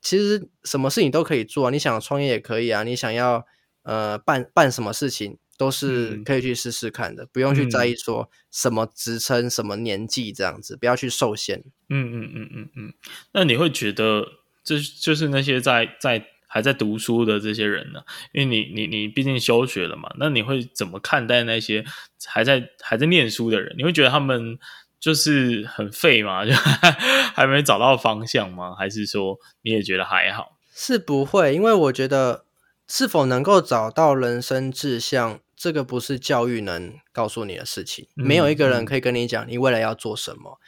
[0.00, 1.72] 其实什么事情都可以做。
[1.72, 3.44] 你想创业也可以啊，你想要
[3.82, 11.64] 呃办办什么事情都是可以去试试看的，嗯、不用去在意说什么职称、什么年纪这样子，不要去受限。
[11.88, 12.94] 嗯嗯嗯嗯嗯。
[13.32, 14.24] 那你会觉得，
[14.62, 16.24] 就是就是那些在在
[16.54, 18.00] 还在读书的这些人呢？
[18.30, 21.84] 因为你你你毕竟休学了嘛，那你会怎么看待那些
[22.24, 23.74] 还在还在念书的人？
[23.76, 24.56] 你会觉得他们
[25.00, 26.46] 就是很废吗？
[26.46, 28.76] 就还没找到方向吗？
[28.78, 30.56] 还是说你也觉得还好？
[30.72, 32.44] 是不会，因为我觉得
[32.86, 35.40] 是否能够找到人生志向。
[35.56, 40.58] 这个不是教育能告诉你的事情，没有一个人可以跟你讲你未来要做什么。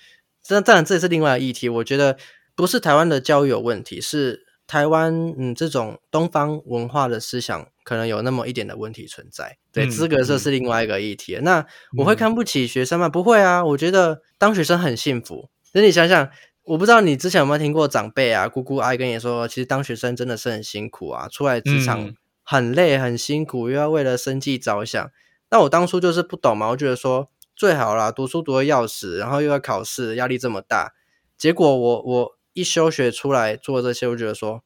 [0.43, 1.69] 这、嗯、当然这也是另外的议题。
[1.69, 2.17] 我觉得
[2.55, 9.59] 不是台湾的教育有问题，是台湾嗯这种东方文化的思想可能有那么一点的问题存在。
[9.73, 11.37] 对，资格这是另外一个议题。
[11.37, 11.67] 嗯、那
[11.99, 13.09] 我会看不起学生吗？
[13.09, 15.49] 不会啊，我觉得当学生很幸福。
[15.73, 16.31] 那你想想，
[16.65, 22.07] 我不知道你之前有没有听过长辈啊、姑姑阿姨跟你说，其实当学生真的是很辛苦啊，出来职场。
[22.07, 22.15] 嗯
[22.49, 25.11] 很累很辛苦，又要为了生计着想。
[25.51, 30.95] 那我当初就是不懂嘛，我觉得说最好啦，读书读得要死，然后又要考试，压力这么大。
[31.37, 34.65] 结果我我一休学出来做这些，我觉得说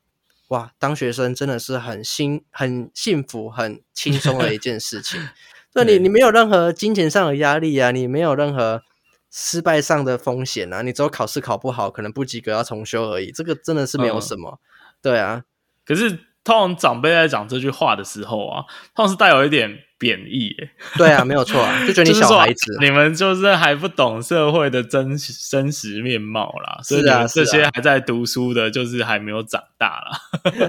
[0.49, 5.21] 哇，当学生真的是很幸很幸福很轻松的一件事情。
[5.75, 8.83] 对你你没有任何金钱上的压力啊，你没有任何
[9.31, 13.31] 失败上的风险啊，你只有考试考不好，可能不及格要重修而已。
[13.31, 14.61] 这个真的是没有什么。
[14.63, 14.65] 嗯、
[15.03, 15.45] 对啊，
[15.85, 16.30] 可是。
[16.43, 18.65] 通常长辈在讲这句话的时候啊，
[18.95, 20.57] 通常是带有一点贬义。
[20.97, 25.17] 对啊，没有错啊， 就觉得你小孩子，你们就是还不懂社会的真
[25.51, 26.81] 真实面貌啦。
[26.83, 30.19] 是啊，这些还在读书的，就是还没有长大啦。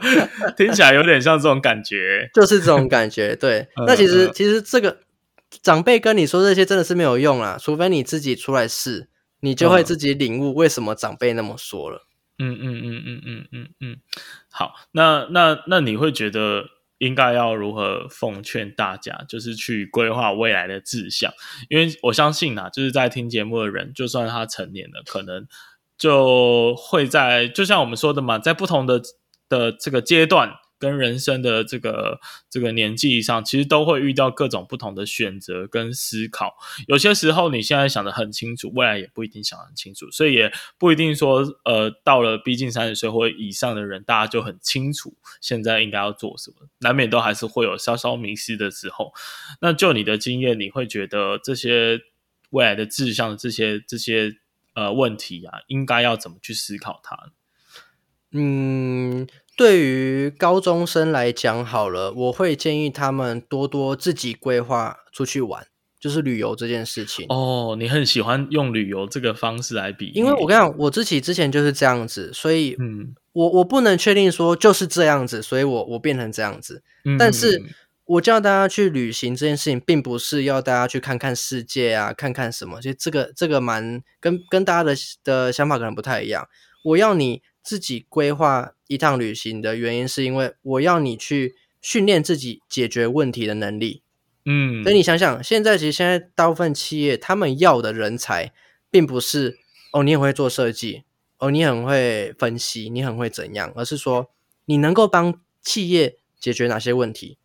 [0.58, 3.36] 听起来有点像这种感觉，就是这种感觉。
[3.36, 4.98] 对， 那其实其实这个
[5.62, 9.08] 长辈跟你说这些真的是没有用啦，除非你自己出来试，
[9.40, 12.06] 你就会自己领悟为什么长辈那么说了。
[12.44, 13.98] 嗯嗯嗯嗯嗯嗯嗯，
[14.52, 16.66] 好，那那那你会觉得
[16.98, 21.32] 应该要如何奉劝大家，就是去规划未来的志向？
[21.70, 25.48] 因为我相信啊，就是在听节目的人，就算他成年了，可能
[25.98, 29.02] 就会在，就像我们说的嘛，在不同的
[29.50, 30.54] 的这个阶段。
[30.82, 32.20] 跟人生的这个
[32.50, 36.56] 这个年纪以上，其实都会遇到各种不同的选择跟思考。
[36.88, 49.14] 有些时候你现在想得很清楚，未来也不一定想得很清楚，所以也不一定说，呃，到了逼近三十岁或以上的人，大家就很清楚现在应该要做什么，难免都还是会有稍稍迷失的时候。
[49.62, 52.00] 那就你的经验，你会觉得这些
[52.50, 54.34] 未来的志向这些这些
[54.74, 57.32] 呃问题啊，应该要怎么去思考它？
[58.32, 59.28] 嗯。
[59.62, 65.68] 对于高中生来讲，好了，我会建议他们多多自己规划出去玩，
[66.00, 67.28] 就是旅游这件事情。
[67.30, 76.82] 哦，你很喜欢用旅游这个方式来比，因为我跟你讲，我自己之前就是这样子，所以，嗯，我我不能确定说就是这样子，所以我我变成这样子。
[77.06, 77.62] 嗯，但是
[78.06, 86.48] 我叫大家去旅行这件事情，并不是要大家去看看世界啊，看看什么，其实这个这个蛮跟跟大家的的想法可能不太一样。
[86.86, 87.44] 我要你。
[87.64, 94.02] 自己规划一趟旅行的原因，是因为我要你去训练自己解决问题的能力。
[94.46, 98.52] 嗯，所以你想想，现在其实现在大部分企业他们要的人才，
[98.90, 99.60] 并不是
[99.92, 101.04] 哦，你很会做设计，
[101.38, 104.32] 哦，你很会分析，你很会怎样，而是说
[104.66, 107.38] 你能够帮企业解决哪些问题。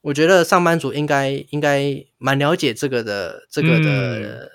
[0.00, 4.50] 我觉得上班族应该应该蛮了解这个的这个的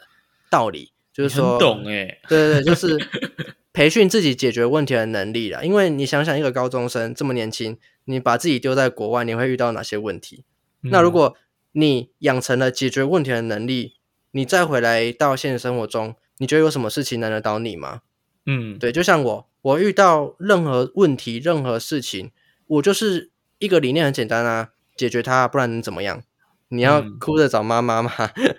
[0.50, 2.98] 道理，嗯、就是说，懂哎，对对对，就是。
[3.76, 10.46] 培训自己解决问题的能力了，因为你想想，一个高中生这么年轻，你把自己丢在国外，你会遇到哪些问题？
[10.82, 11.36] 嗯、那如果
[11.74, 13.96] 你养成了解决问题的能力，
[14.32, 18.04] 你再回来到现实生活中，你觉得有什么事情难得倒你吗？
[18.46, 22.32] 嗯，对，就像我，我遇到任何问题、任何事情，
[22.68, 26.24] 我就是一个理念很简单啊，解决它，不然能怎么样？
[26.70, 28.10] 你要哭着找妈妈吗？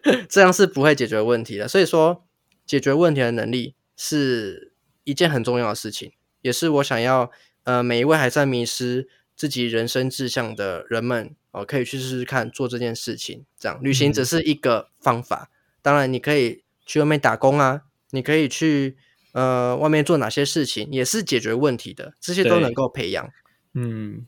[0.04, 1.66] 嗯、 这样是不会解决问题的。
[1.66, 2.26] 所以说，
[2.66, 4.74] 解决问题的能力是。
[5.06, 7.30] 一件很重要的事情，也是我想要
[7.62, 13.44] 呃每一位还在迷失自己人生志向的人们哦、呃，可以去试试看做这件事情。
[13.58, 18.96] 这样旅行只是一个方法，嗯、当然你可以去外面打工啊，你可以去
[19.32, 23.30] 呃外面做哪些事情，也是解决问题的，这些都能够培养。
[23.74, 24.26] 嗯，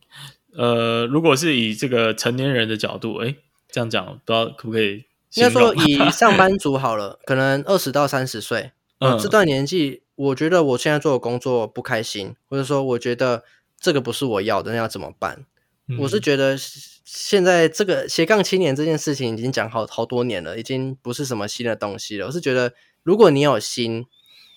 [0.53, 3.37] 呃，如果是以这个成年人的角度，诶，
[3.69, 5.05] 这样讲不知道可不可以？
[5.35, 10.03] 应该说以上班 族好了，可能二十到三十岁，呃、嗯，这段年纪。
[10.19, 13.45] 我觉得我现在做的工作不开心，或者说我觉得
[13.79, 15.47] 这个不是我要的，那要怎么办？
[15.87, 22.27] 嗯、我是觉得现在这个斜杠青年这件事情已经讲好好多年了，已经不是什么新的东西了。
[22.27, 24.07] 我是觉得，如果你有心，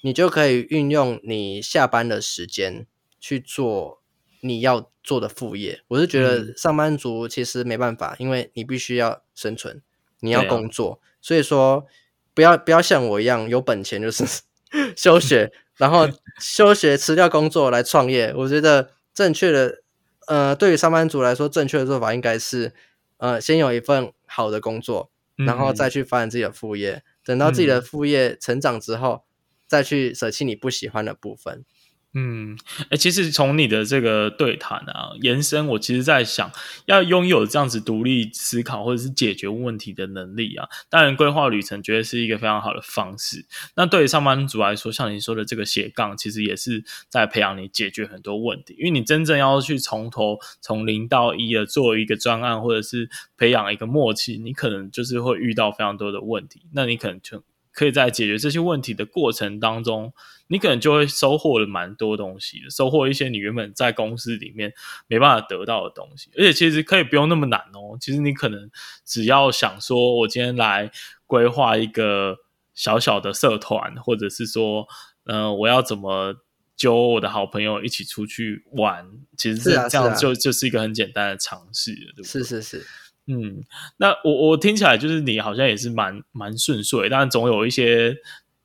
[0.02, 2.88] 你就可以运用你下班的时间
[3.20, 4.02] 去做
[4.40, 5.84] 你要做的副业。
[5.90, 9.84] 我是觉得上班族其实没办法，嗯、因为你必须要生存，
[10.22, 11.86] 你要工作，啊、所以说
[12.34, 14.26] 不要不要像我一样有本钱就是
[14.96, 16.08] 休学，然后
[16.40, 18.34] 休学辞掉工作来创业。
[18.36, 19.82] 我觉得正确的，
[20.28, 22.74] 呃，对于上班族来说，正确的做法应该是，
[23.18, 26.94] 呃，先有一份好的工作，然后再去发展自己的副业。
[26.94, 29.26] 嗯、等到自己的副业成长之后，嗯、
[29.68, 31.66] 再去舍弃你不喜欢的部分。
[32.14, 32.58] 嗯，
[32.90, 36.52] 哎，其实从你的这个对谈啊延伸，我其实在想
[36.86, 43.46] 要拥有这样子独立思考或者是解决问题的能力啊，当然规划旅程绝对是一个非常好的方式。
[43.76, 57.42] 那对于上班族来说，像你说的这个斜杠，其实也是在培养你解决很多问题，因为你真正要去从头从零到一的做一个专案，或者是培养一个默契，你可能就是会遇到非常多的问题，那你可能就。
[57.74, 60.12] 可以在解决这些问题的过程当中，
[60.52, 64.74] 你可能就会收获了蛮多东西的，收获一些你原本在公司里面
[65.08, 66.30] 没办法得到的东西。
[66.38, 68.70] 而且其实可以不用那么难哦，其实你可能
[69.06, 70.92] 只要想说，我今天来
[71.26, 72.40] 规划一个
[72.76, 74.86] 小小的社团，或者是说，
[75.24, 76.36] 嗯、呃，我要怎么
[76.76, 82.26] 揪我的好朋友一起出去玩，其实这样就、啊啊、就是一个很简单的尝试，对不对？
[82.26, 82.86] 是是是。
[83.28, 83.64] 嗯，
[83.98, 88.18] 那我我听起来就是你好像也是蛮蛮顺遂，但总有一些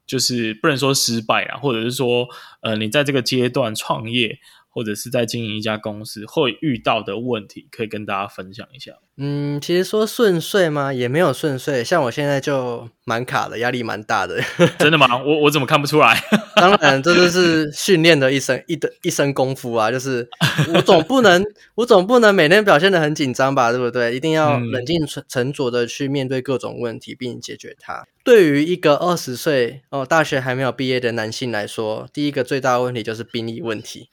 [0.07, 2.29] 就是不能说失败啊，或者是说
[2.61, 4.39] 呃，你在这个阶段创业。
[4.77, 8.93] 或者是在经营一家公司会遇到的问题，可以跟大家分享一下。
[9.17, 10.93] 嗯，其实说顺遂吗？
[10.93, 11.83] 也没有顺遂。
[11.83, 14.39] 像我现在就蛮卡的，压力蛮大的。
[14.79, 15.17] 真的吗？
[15.17, 16.23] 我我怎么看不出来？
[16.57, 19.91] 当然，这就是训练的一身一的一身功夫啊！
[19.91, 20.29] 就是
[20.75, 21.43] 我总不能
[21.77, 23.73] 我总不能每天表现的很紧张吧？
[23.73, 24.15] 对不对？
[24.15, 28.07] 一定要冷静沉沉着的去面对各种问题，并解决它。
[28.23, 34.11] 对于一个二十岁哦，大学还没有毕业的男性来说，第一个最大的问题就是兵役问题。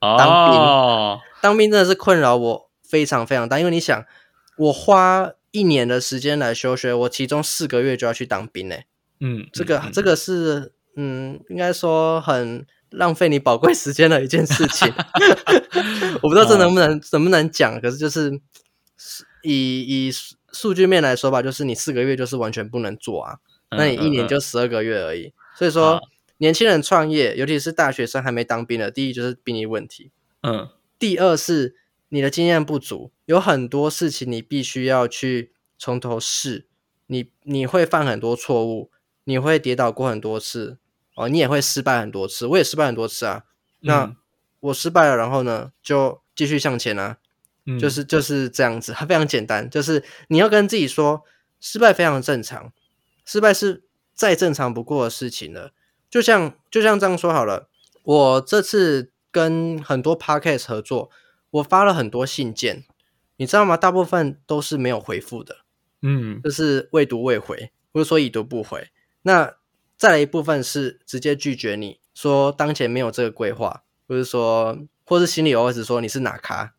[0.00, 1.18] 当兵，oh.
[1.42, 4.04] 当兵真的是困扰我非常非常大，因为你想，
[4.56, 8.76] 我花一年的时间来休学，我其中四个月就要去当兵呢。
[9.20, 14.90] 嗯，这个这个是嗯，应该说很浪费你宝贵时间的一件事情。
[16.22, 17.02] 我不知道这能不能、oh.
[17.12, 18.40] 能不能讲，可是就是
[19.42, 20.12] 以以
[20.52, 23.36] 数据面来说吧，就是你四个月就是完全不能做啊，
[23.70, 25.92] 那你一年就十二个月而已，所以说。
[25.92, 26.00] Oh.
[26.40, 30.10] 年轻人创业，尤其是大学生还没当兵的，第一就是兵役问题，
[30.42, 31.76] 嗯，第二是
[32.08, 36.66] 你的经验不足，有很多事情你必须要去从头试，
[37.08, 38.90] 你你会犯很多错误，
[39.24, 40.78] 你会跌倒过很多次，
[41.14, 43.44] 哦，你也会失败很多次，我也失败很多次啊，
[43.80, 44.16] 那
[44.60, 47.18] 我失败了，然后呢，就继续向前啊，
[47.66, 51.22] 嗯，就是就是这样子，它 非常简单，就是你要跟自己说，
[51.60, 52.72] 失败非常正常，
[53.26, 53.84] 失败是
[54.14, 55.74] 再正常不过的事情了。
[56.10, 57.68] 就像就像这样说好了，
[58.02, 61.08] 我这次跟很多 podcast 合作，
[61.50, 62.84] 我发了很多信件，
[63.36, 63.76] 你知道吗？
[63.76, 65.58] 大部分都是没有回复的，
[66.02, 68.88] 嗯，就是未读未回，或者说已读不回。
[69.22, 69.54] 那
[69.96, 76.74] 再来一部分是直接拒绝你，说当前没有这个规划，或者说，或是心里偶尔说你是哪咖，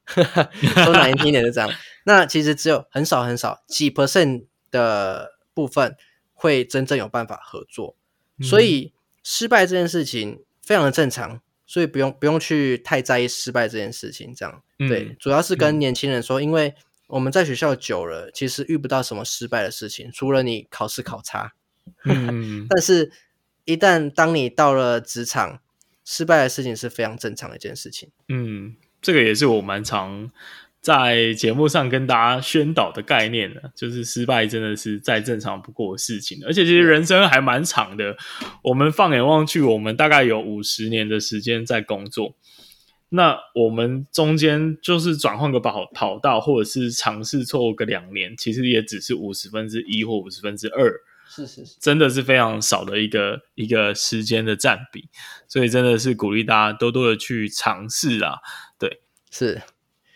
[0.83, 1.69] 说难听点就这样。
[2.03, 5.95] 那其实只有很少很少几 percent 的部分
[6.33, 7.95] 会真正有办法合作，
[8.37, 8.91] 嗯、所以。
[9.23, 14.33] 失败这件事情非常的正常，所以不用不用去太在意失败这件事情。
[14.35, 16.73] 这样，嗯、对，主要是跟年轻人说，嗯、因为
[17.07, 21.53] 我们在学校久了，其实遇不到什么失败的事情，除了你考试考差。
[22.05, 23.11] 嗯， 但是，
[23.65, 25.59] 一旦当你到了职场，
[26.05, 28.09] 失败的事情是非常正常的一件事情。
[28.29, 30.31] 嗯，这个也是我蛮常。
[30.81, 38.17] 在节目上跟大家宣导的概念呢，就是失败真的是再正常不过的事情，而且其实人生还蛮长的。
[38.63, 42.35] 我们放眼望去，我们大概有五十年的时间在工作，
[43.09, 50.91] 那我们中间就是转换个跑跑道，或者是尝试错误个两年，其实也只是五十分之一或五十分之二，
[51.29, 55.07] 是是是，真的是非常少的一个一个时间的占比，
[55.47, 58.39] 所以真的是鼓励大家多多的去尝试啊，
[58.79, 59.61] 对，是。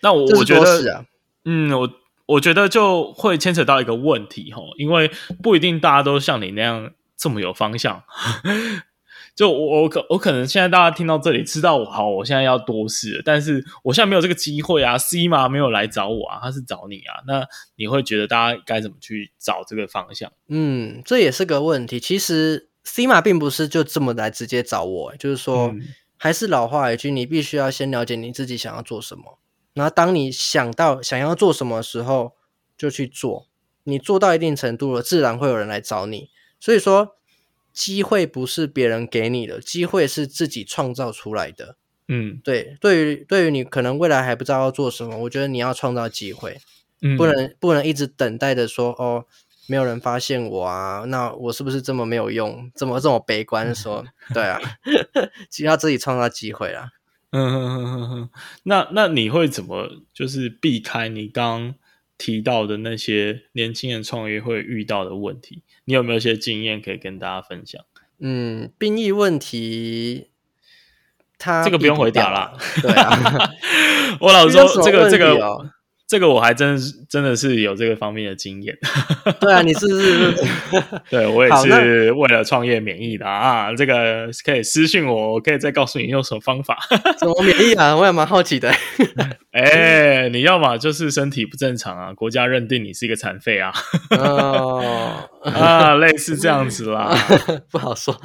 [0.05, 1.03] 那我我觉得，啊、
[1.45, 1.89] 嗯，我
[2.27, 5.09] 我觉得就会牵扯到一个问题哈，因为
[5.41, 8.03] 不一定大家都像你那样这么有方向。
[9.33, 17.15] 就我我可我可能现在大家听到这里知道我好，我现在要多事，但是我现在没有这个机会啊，C 嘛没有来找我啊，他是找你啊。
[17.25, 17.43] 那
[17.75, 20.31] 你会觉得大家该怎么去找这个方向？
[20.49, 21.99] 嗯，这也是个问题。
[21.99, 25.81] 其实 C 嘛并不是就这么来直接找我，就是说，嗯、
[26.15, 29.39] 还是老话一句，你必须要先了解你自己想要做什么。
[29.75, 32.33] 然后，当你想到想要做什么时候，
[32.75, 33.45] 就去做。
[33.83, 36.29] 你做到一定程度了，自然会有人来找你。
[36.59, 37.17] 所以说，
[37.71, 41.75] 机会不是别人给你的，机会是自己创造出来的。
[42.07, 46.59] 嗯，对，对于对于你可能未来还不知道要做什么，我觉得你要创造机会，
[47.01, 49.25] 嗯，不能不能一直等待着说哦，
[49.67, 54.05] 没有人发现我啊，那我是不是这么没有用，这么这么悲观说？
[54.33, 54.59] 对啊，
[55.51, 56.91] 其实要自己创造机会啦。
[57.31, 58.29] 嗯哼哼哼哼，
[58.63, 61.75] 那那你会怎么就是避开你刚
[62.17, 65.63] 提到的那些年轻人创业会遇到的问题？
[65.85, 67.83] 你有没有一些经验可以跟大家分享？
[68.19, 70.29] 嗯，兵役问题。
[71.37, 72.57] 他这个不用回答啦。
[72.81, 73.51] 对啊，
[74.21, 75.35] 我老说，这个这个
[76.07, 76.77] 这个我还真
[77.09, 78.77] 真的是有这个方面的经验。
[79.41, 80.33] 对啊，你是不是？
[81.09, 83.73] 对，我也是为了创业免疫的啊。
[83.73, 86.77] 这个可以私信我，我可以再告诉你用什么方法。
[87.17, 87.95] 怎么免疫啊？
[87.95, 88.71] 我也蛮好奇的。
[89.51, 93.73] 哎，你要嘛就是身体不正常啊，国家认定你是一个残废啊。
[94.11, 97.17] 哦啊，类似这样子啦，
[97.71, 98.15] 不好说，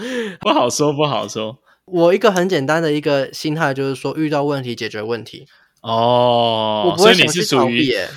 [0.40, 1.56] 不好说，不好说。
[1.86, 5.46] 我一个很简单的一个心态就是说，遇到问题解决问题。
[5.80, 8.08] 哦，我不会所以你是属于，欸、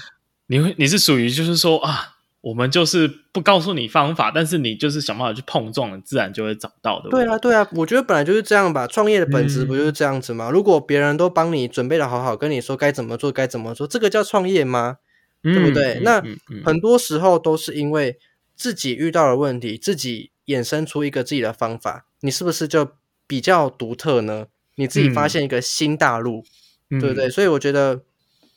[0.47, 7.09] 你会你是属于就是说啊，我们就是不告诉你方法，但是你就是想办法去碰撞，自然就会找到的。
[7.09, 8.85] 对啊，对啊，我觉得本来就是这样吧。
[8.85, 10.49] 创业的本质不就是这样子吗？
[10.49, 14.97] 嗯、如果别人都帮你准备的好好，跟你说该怎么做，该怎么做，这个叫创业吗？
[15.43, 15.93] 嗯、对不对？
[15.95, 16.23] 嗯、那、
[16.65, 18.17] 很多时候都是因为
[18.55, 22.89] 自己遇到了问题，自己衍生出一个自己的方法，你是不是就？
[23.25, 26.43] 比较独特呢，你自己发现一个新大陆，
[26.89, 27.29] 嗯、对不对？
[27.29, 28.03] 所以我觉得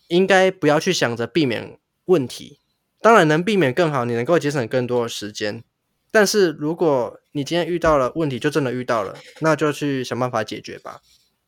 [0.08, 2.58] 应该不要去想着避免问题，
[3.00, 5.62] 当然能避免更好，你能够节省更多的时间。
[6.10, 11.00] 但是如果你今天遇到了问题，就真的遇到了，那就去想办法解决吧。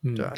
[0.03, 0.33] 嗯，对啊，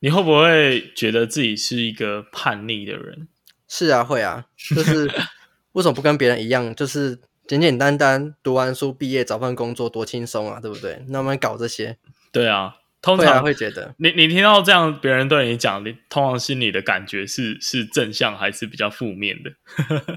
[0.00, 3.28] 你会不会觉得自己是一个叛逆的人？
[3.68, 5.10] 是啊，会啊，就是
[5.72, 11.04] 为什么不跟别人一样，就是简简单单读完书毕业找份工作多轻松啊，对不对？
[11.08, 11.96] 那我们搞这些。
[12.32, 12.76] 对啊，
[13.06, 19.52] 通常会觉得你你听到这样别人对你讲，你通常心里的感觉是是正向还是比较负面的？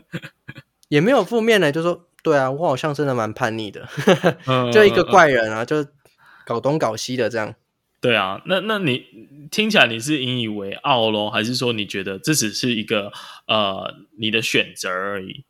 [0.89, 3.87] 也没有负面的，就说对啊，我好像真的蛮叛逆的，
[4.73, 5.85] 就一个怪人啊，就
[6.45, 7.53] 搞东搞西的这样。
[8.01, 9.05] 对啊，那那你
[9.51, 13.11] 听起来你是引以为傲咯，还是说你觉得这只是一个
[13.45, 15.43] 呃你的选择而已？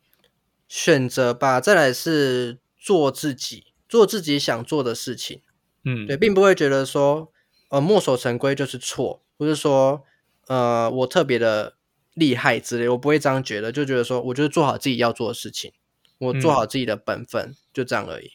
[0.68, 5.40] 选择吧，再来是做自己，做自己想做的事情。
[5.84, 7.32] 嗯，对，并不会觉得说，
[7.70, 10.04] 呃，墨守成规就是错，或是说，
[10.46, 11.76] 呃，我特别的
[12.12, 15.72] 厉害之类，我不会这样觉得，就觉得说，我就是做好自己要做的事情，
[16.18, 18.32] 我做好自己的本分，嗯、就这样而已。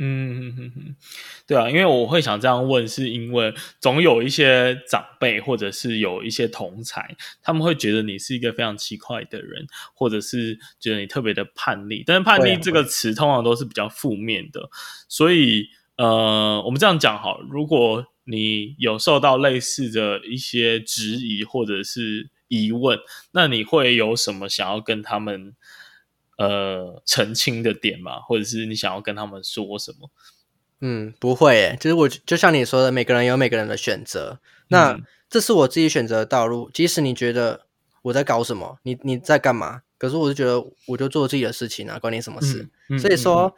[0.00, 0.96] 嗯嗯嗯嗯，
[1.46, 14.68] 对啊，因为我会想这样问，是因为总有一些长辈或者是有一些同才，他们会觉得你是一个非常奇怪的人，或者是觉得你特别的叛逆，但是叛逆这个词通常都是比较负面的，
[15.08, 15.68] 所以。
[15.98, 22.96] 呃，我们这样讲好，如果你有受到类似的一些质疑或者是疑问，
[23.32, 25.56] 那你会有什么想要跟他们
[26.36, 28.20] 呃澄清的点吗？
[28.20, 30.08] 或者是你想要跟他们说什么？
[30.80, 34.38] 嗯，不会诶，就是我就像你说的，每个人有每个人的选择，
[34.68, 36.70] 那、嗯、这是我自己选择的道路。
[36.72, 37.66] 即使你觉得
[38.02, 39.82] 我在搞什么，你你在干嘛？
[39.98, 42.68] 可是我就觉得我就做自己的事情啊，关你什么事？
[42.88, 43.52] 嗯嗯、所以说。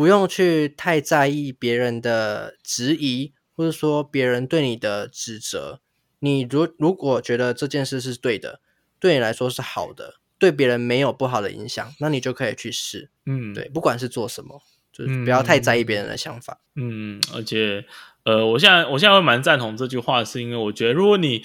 [0.00, 5.82] 不用去太在意别人的质疑，或者说别人对你的指责。
[6.20, 8.62] 你如如果觉得这件事是对的，
[8.98, 13.10] 对你来说是好的，对别人没有不好的影响，那你就可以去试。
[13.26, 16.62] 嗯，对，不管是做什么，就是不要太在意别人的想法。
[16.76, 17.84] 嗯，而且，
[18.24, 21.44] 呃，我现在我现在会蛮赞同这句话，是因为我觉得如果你。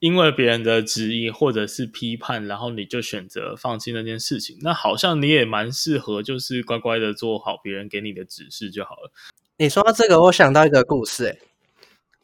[0.00, 9.10] 因为别人的质疑或者是批判，然后你就选择放弃那件事情，那好像你也蛮适合，就是乖乖的做好别人给你的指示就好了。
[9.56, 11.38] 你说到这个，我想到一个故事，诶，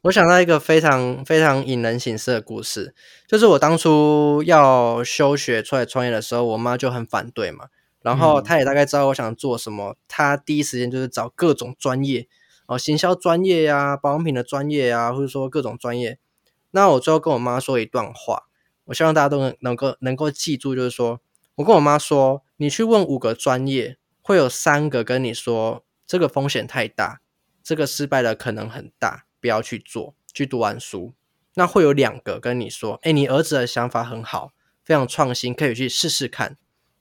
[0.03, 2.95] 我想到一个非常非常引人醒思的故事，
[3.27, 7.67] 就是我当初要休学出来创业的时候，我妈就很反对嘛，
[8.03, 12.29] 然后她也大概知道我想做什么，她第一时间就是找各种专业，
[12.67, 16.21] 哦，行销专业呀，保养品的专业呀，或者说各种专业。
[16.75, 18.49] 那我最后跟我妈说一段话，
[18.87, 21.21] 我希望大家都能能够能够记住，就是说
[21.55, 27.21] 我跟我妈说，你去问五个专业，会有三个跟你说这个风险太大，
[27.63, 31.15] 这个失败的可能很大，不要去做，去读完书。
[31.55, 34.51] 那会有两个跟你说，诶，你儿子的想法很好，
[34.85, 36.57] 非常创新，可以去试试看。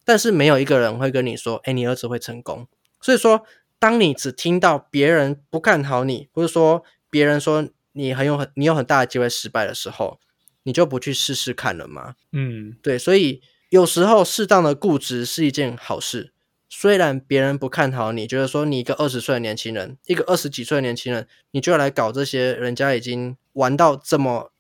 [0.06, 2.68] 但是没有一个人会跟你说，诶，你儿子会成功。
[3.02, 3.44] 所以说，
[3.80, 7.68] 当你只听到别人不看好你，或者说别人说。
[7.94, 10.20] 你很有很你有很大的机会失败的时候，
[10.64, 12.16] 你就不去试试看了吗？
[12.32, 16.32] 嗯，对，所以有时候适当的固执是一件好事。
[16.70, 24.52] 虽然别人不看好你，觉得说你一个二十岁的年轻人，一个二十几岁的年轻人，你就要来搞这些人家已经玩到这么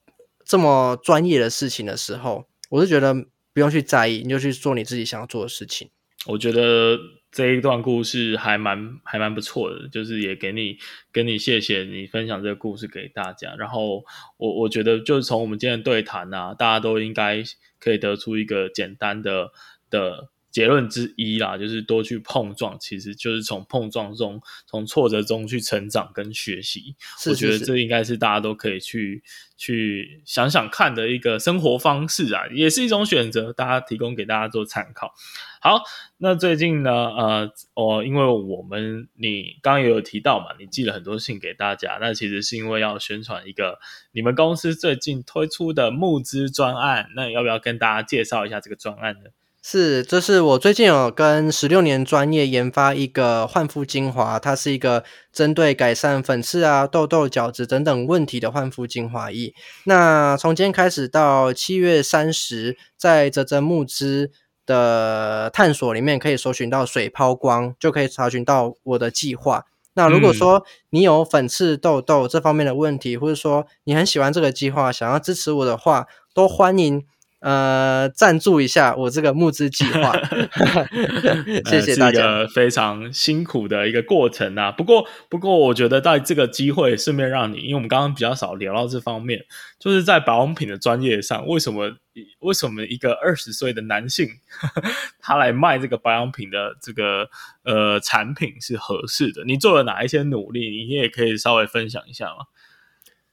[0.45, 3.15] 这么专业的事情的时候，我是觉得
[3.51, 5.89] 不用去在意，你就去做你自己想要做的事情。
[6.27, 6.97] 我觉得
[7.33, 10.77] 这一段故事还蛮还蛮不错的，就是也给你
[11.11, 13.55] 给你谢谢你分享这个故事给大家。
[13.57, 14.05] 然后
[14.37, 17.43] 我我觉得就是从我们今天对谈啊，大家都应该
[17.79, 19.51] 可以得出一个简单的
[19.89, 20.29] 的。
[20.53, 26.95] 结论之一啦，就是多去碰撞，其实就是从碰撞中、从挫折中去成长跟学习。
[27.17, 29.23] 是是是，我觉得这应该是大家都可以去
[29.57, 33.51] 去想想看的一个生活方式啊，也是一种选择。
[33.51, 35.13] 大家提供给大家做参考。
[35.59, 35.81] 好，
[36.17, 43.79] 那最近呢，呃，哦，因为我们你刚刚也有提到嘛，你寄了很多信给大家，那其实是因为要宣传一个
[44.11, 47.09] 你们公司最近推出的募资专案。
[47.15, 49.31] 那要不要跟大家介绍一下这个专案呢？
[49.65, 59.53] 是，这是我最近有跟十六年专业研发一个焕肤精华，它是一个针对改善粉刺啊、痘痘、角质等等问题的焕肤精华液。
[59.85, 64.31] 那从今天开始到七月三十，在泽泽募资
[64.65, 69.63] 的探索里面，可以搜寻到水抛光，就可以查询到我的计划。
[69.93, 77.05] 那如果说你有粉刺、痘痘这方面的问题，或者说你很喜欢这个计划，想要支持我的话，都欢迎。
[77.43, 80.13] 呃，赞助一下我这个募资计划
[81.69, 82.11] 谢谢大家。
[82.11, 89.43] 是一个非常辛苦的一个过程啊，不过，不过我觉得在这个机会，顺便让你，因为我们刚刚比较少聊到这方面，
[89.77, 91.91] 就是在保养品的专业上，为什么
[92.39, 94.29] 为什么一个二十岁的男性，
[95.19, 97.29] 他来卖这个保养品的这个
[97.65, 99.43] 呃产品是合适的？
[99.43, 100.85] 你做了哪一些努力？
[100.85, 102.45] 你也可以稍微分享一下吗？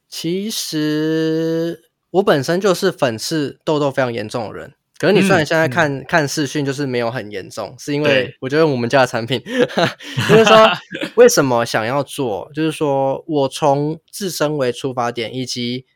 [0.08, 1.89] 其实。
[2.11, 9.40] 我本身就是粉刺痘痘非常严重的人，可是你虽然现在看、嗯、看视讯就是没有很严重，是因为我觉得我们家的产品，
[10.28, 10.68] 就是说
[11.16, 15.86] 为什么想要做，就是说我从自身为出发点，以及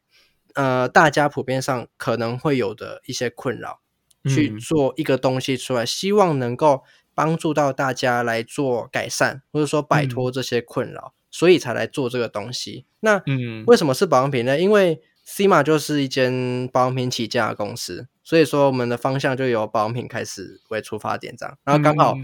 [0.54, 3.80] 呃大家普遍上可能会有的一些困扰，
[4.28, 6.82] 去做一个东西出来，希望能够
[7.14, 12.86] 帮助到大家来做改善，或者说摆脱这些困扰，所以才来做这个东西。
[13.00, 14.58] 那嗯，为什么是保养品呢？
[14.58, 21.56] 因为 CMA 就是一间保养品起家的公司，所以说我们的方向就由保养品开始为出发点这样。
[21.64, 22.14] 然后刚好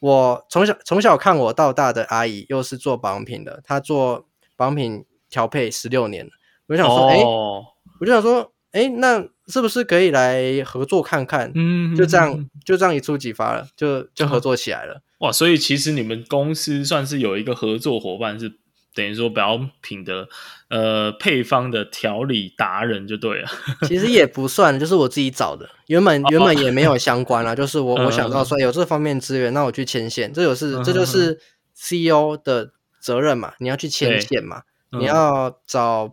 [0.00, 4.26] 我从小从小看我到大的阿姨又是做保养品的，她做
[4.56, 6.30] 保养品调配十六年了，
[6.68, 11.52] 我就想说，哎、哦欸，我就想说，哎、欸，那是不是可以来合作看看？
[11.54, 15.02] 嗯，就这样就这样一触即发了，就就合作起来了。
[15.18, 18.58] 哇，所以其实你们公司算是有一个合作伙伴是。
[18.98, 20.28] 等于说保养品的
[20.68, 23.48] 呃配方的调理达人就对了，
[23.86, 25.70] 其实也不算，就是我自己找的。
[25.86, 31.38] 原本原本也没有相关啦，就是我 我想到说有这方面资源，那我去牵线，这就是这就是
[31.76, 36.12] CEO 的责任嘛，你要去牵线嘛，你要找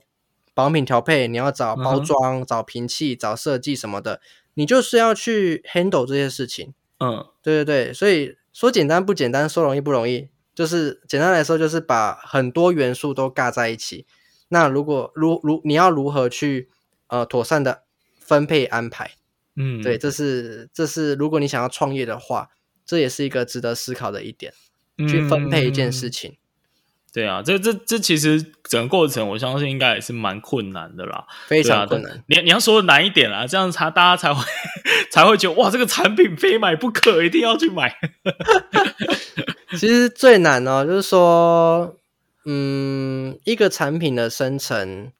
[0.53, 4.21] 保养品调配，你要找包装、找瓶器、找设计什么的，
[4.53, 6.73] 你就是要去 handle 这些事情。
[6.99, 10.29] 嗯，对对对，所以说简单不简单，说容易不容易。
[10.55, 14.07] 就是简单来说，就是把很多元素都尬在一起。
[14.47, 16.69] 那如果如如你要如何去
[17.07, 17.83] 呃妥善的
[18.19, 19.11] 分配安排？
[19.57, 22.49] 嗯，对，这是这是如果你想要创业的话，
[22.85, 24.53] 这也是一个值得思考的一点，
[24.97, 26.31] 去分配一件事情。
[26.31, 26.37] 嗯
[27.15, 32.11] 对啊，这这这其实整个过程，我相信应该也是蛮困难的啦，非常困难。
[32.11, 34.43] 啊、你你要说的难一点啦，这样才大家才会
[35.09, 37.95] 才会觉得哇，这个产品非买不可，一定要去买。
[39.79, 41.95] 其实最难呢、哦，就是说，
[42.45, 45.11] 嗯，一个产品的生成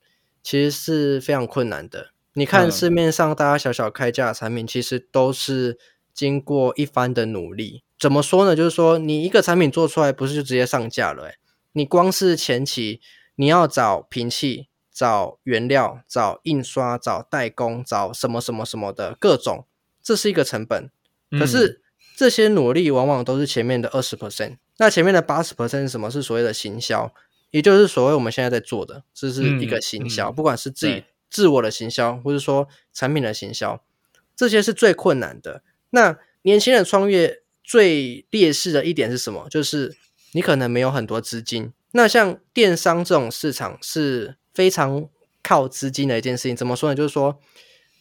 [0.44, 2.12] 其实是非常困难的。
[2.34, 5.78] 你看市面上大家小小开价的产品，其实都是
[6.14, 7.84] 经过一番的努力。
[7.98, 8.56] 怎么说呢？
[8.56, 11.24] 就是说，你一个产品做出来，不是就直接上架了？
[11.24, 11.36] 诶
[11.72, 13.02] 你光是前期，
[13.36, 19.66] 你要找平器、找原料、找印刷、找代工、找什么什么什么的各种，
[20.02, 20.90] 这是一个成本。
[21.32, 21.82] 可是
[22.16, 26.10] 这些努力往往都是前面的二十 percent，那前面的八十 percent 是什么？
[26.10, 27.14] 是所谓的行销，
[27.52, 33.84] 也就是所谓我们现在在做的，这是一个行销，不管是自己自我的行销，或者说产品的行销，
[34.36, 35.62] 这些是最困难的。
[35.90, 39.48] 那年轻人创业最劣势的一点是什么？
[39.50, 39.96] 就是。
[40.32, 45.08] 你可能没有很多资金，那像电商这种市场是非常
[45.42, 46.54] 靠资金的一件事情。
[46.54, 46.96] 怎么说呢？
[46.96, 47.40] 就是说，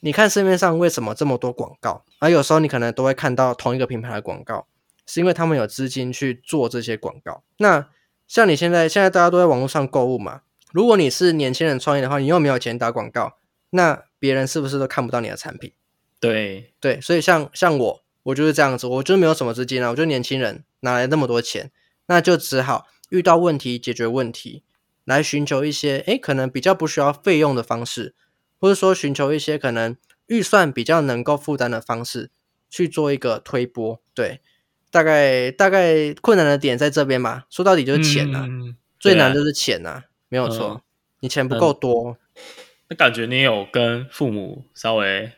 [0.04, 4.66] 你看市面上为什么这么多广告，而有时候你可能都会看到同一个品牌的广告，
[5.06, 7.42] 是因为他们有资金去做这些广告。
[7.56, 7.88] 那
[8.28, 10.42] 像你现在，现在大家都在网络上购物嘛，
[10.74, 13.38] 如果你是年轻人创业的话，你又没有钱打广告，
[13.70, 15.72] 那别人是不是都看不到你的产品？
[16.20, 21.70] 对对，所以像像我，我就是这样子，我就没有什么资金啊，我就年轻人，哪来那么多钱？
[22.08, 24.64] 那就只好遇到问题解决问题，
[25.06, 28.14] 来寻求一些诶可能比较不需要费用的方式，
[28.64, 29.94] 或者说寻求一些可能
[30.28, 32.30] 预算比较能够负担的方式
[32.70, 34.00] 去做一个推波。
[34.14, 34.40] 对，
[34.90, 37.44] 大概大概困难的点在这边吧。
[37.50, 40.80] 说到底就是钱呐、啊嗯，最难就是钱呐、啊啊，没有错、嗯。
[41.20, 42.16] 你钱不够多，
[42.88, 45.30] 那、嗯、感觉你有跟父母稍微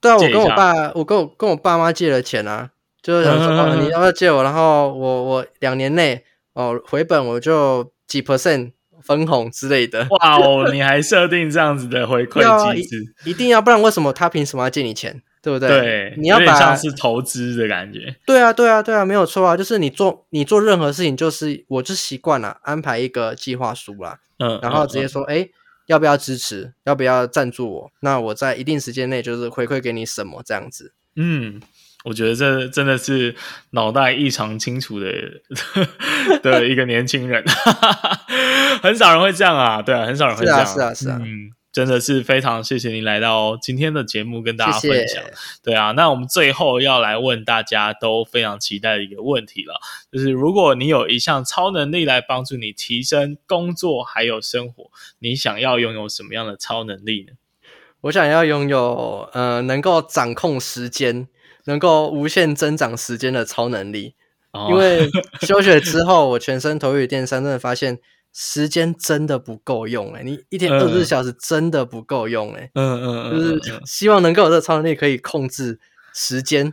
[0.00, 2.70] 对啊，我跟我爸，我跟我跟我爸妈借了钱啊，
[3.02, 8.70] 就是想说、你要不要借我，然后我我两年内哦回本我就几 percent。
[9.04, 10.70] 分红之类的，哇哦！
[10.72, 15.22] 你还设定这样子的回馈机制， 一定要，不然为什么他凭什么要借你钱？
[15.42, 15.68] 对不对？
[15.68, 18.14] 对，你要把像是投资的感觉。
[18.24, 19.56] 对啊，对啊，对啊，没有错啊！
[19.56, 25.50] 就是你做你做任何事情，就是我就习惯了安排一个计划书啦，嗯，然后直接说，哎、嗯嗯，
[25.86, 26.72] 要不要支持？
[26.84, 27.90] 要不要赞助我？
[28.00, 31.60] 那我在一定时间内就是回馈给你什么这样子，嗯。
[32.04, 33.34] 我觉得这真的是
[33.70, 35.06] 脑袋异常清楚的
[36.42, 37.44] 的一个年轻人，
[38.82, 49.80] 很少人会这样啊，对啊，很少人会这样，是啊，是啊，是啊，嗯，真的是非常谢谢你来到今天的节目跟大家分享，谢谢，对啊，那我们最后要来问大家都非常期待的一个问题了，
[50.10, 54.90] 就是如果你有一项超能力来帮助你提升工作还有生活，
[55.20, 57.34] 你想要拥有什么样的超能力呢？
[58.02, 61.28] 我想要拥有呃，能够掌控时间。
[61.64, 64.14] 能够无限增长时间的超能力，
[64.52, 65.08] 哦、因为
[65.42, 67.98] 休学之后，我全身投入电商，真的发现
[68.32, 75.78] 时间真的不够用欸，你一天二十四小时真的不够用欸，嗯嗯嗯，就是希望能够有这个超能力，可以控制
[76.14, 76.72] 时间。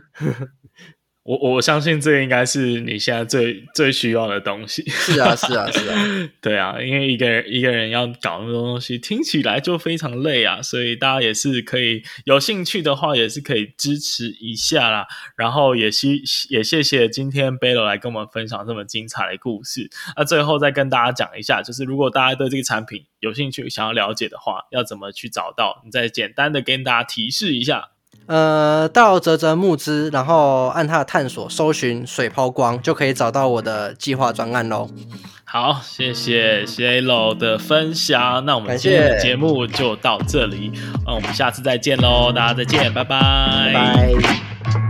[1.30, 4.82] 我我相信这应该是你现在最最需要的东西。
[4.88, 5.96] 是啊，是啊，是啊，
[6.42, 15.06] 对啊，因为一个人一个人要搞那么多东西，听起来就非常累啊，所以大家也是可以有兴趣的话，也是可以支持一下啦。
[15.36, 19.88] 然后也希也谢谢今天 Bello 来跟我们分享这么精彩的故事。
[20.16, 25.80] 那最后再跟大家讲一下，就是如果大家对这个产品有兴趣，想要了解的话，要怎么去找到？
[25.84, 27.90] 你再简单的跟大家提示一下。
[28.30, 34.88] 呃，到泽泽募资，然后按它的探索搜寻水抛光，就可以找到我的计划专案喽。
[35.44, 40.70] 好，谢谢 Cielo 的分享，那我们今天的节目就到这里，
[41.04, 43.72] 那我们下次再见喽，大家再见，拜拜。
[43.74, 44.89] 拜拜。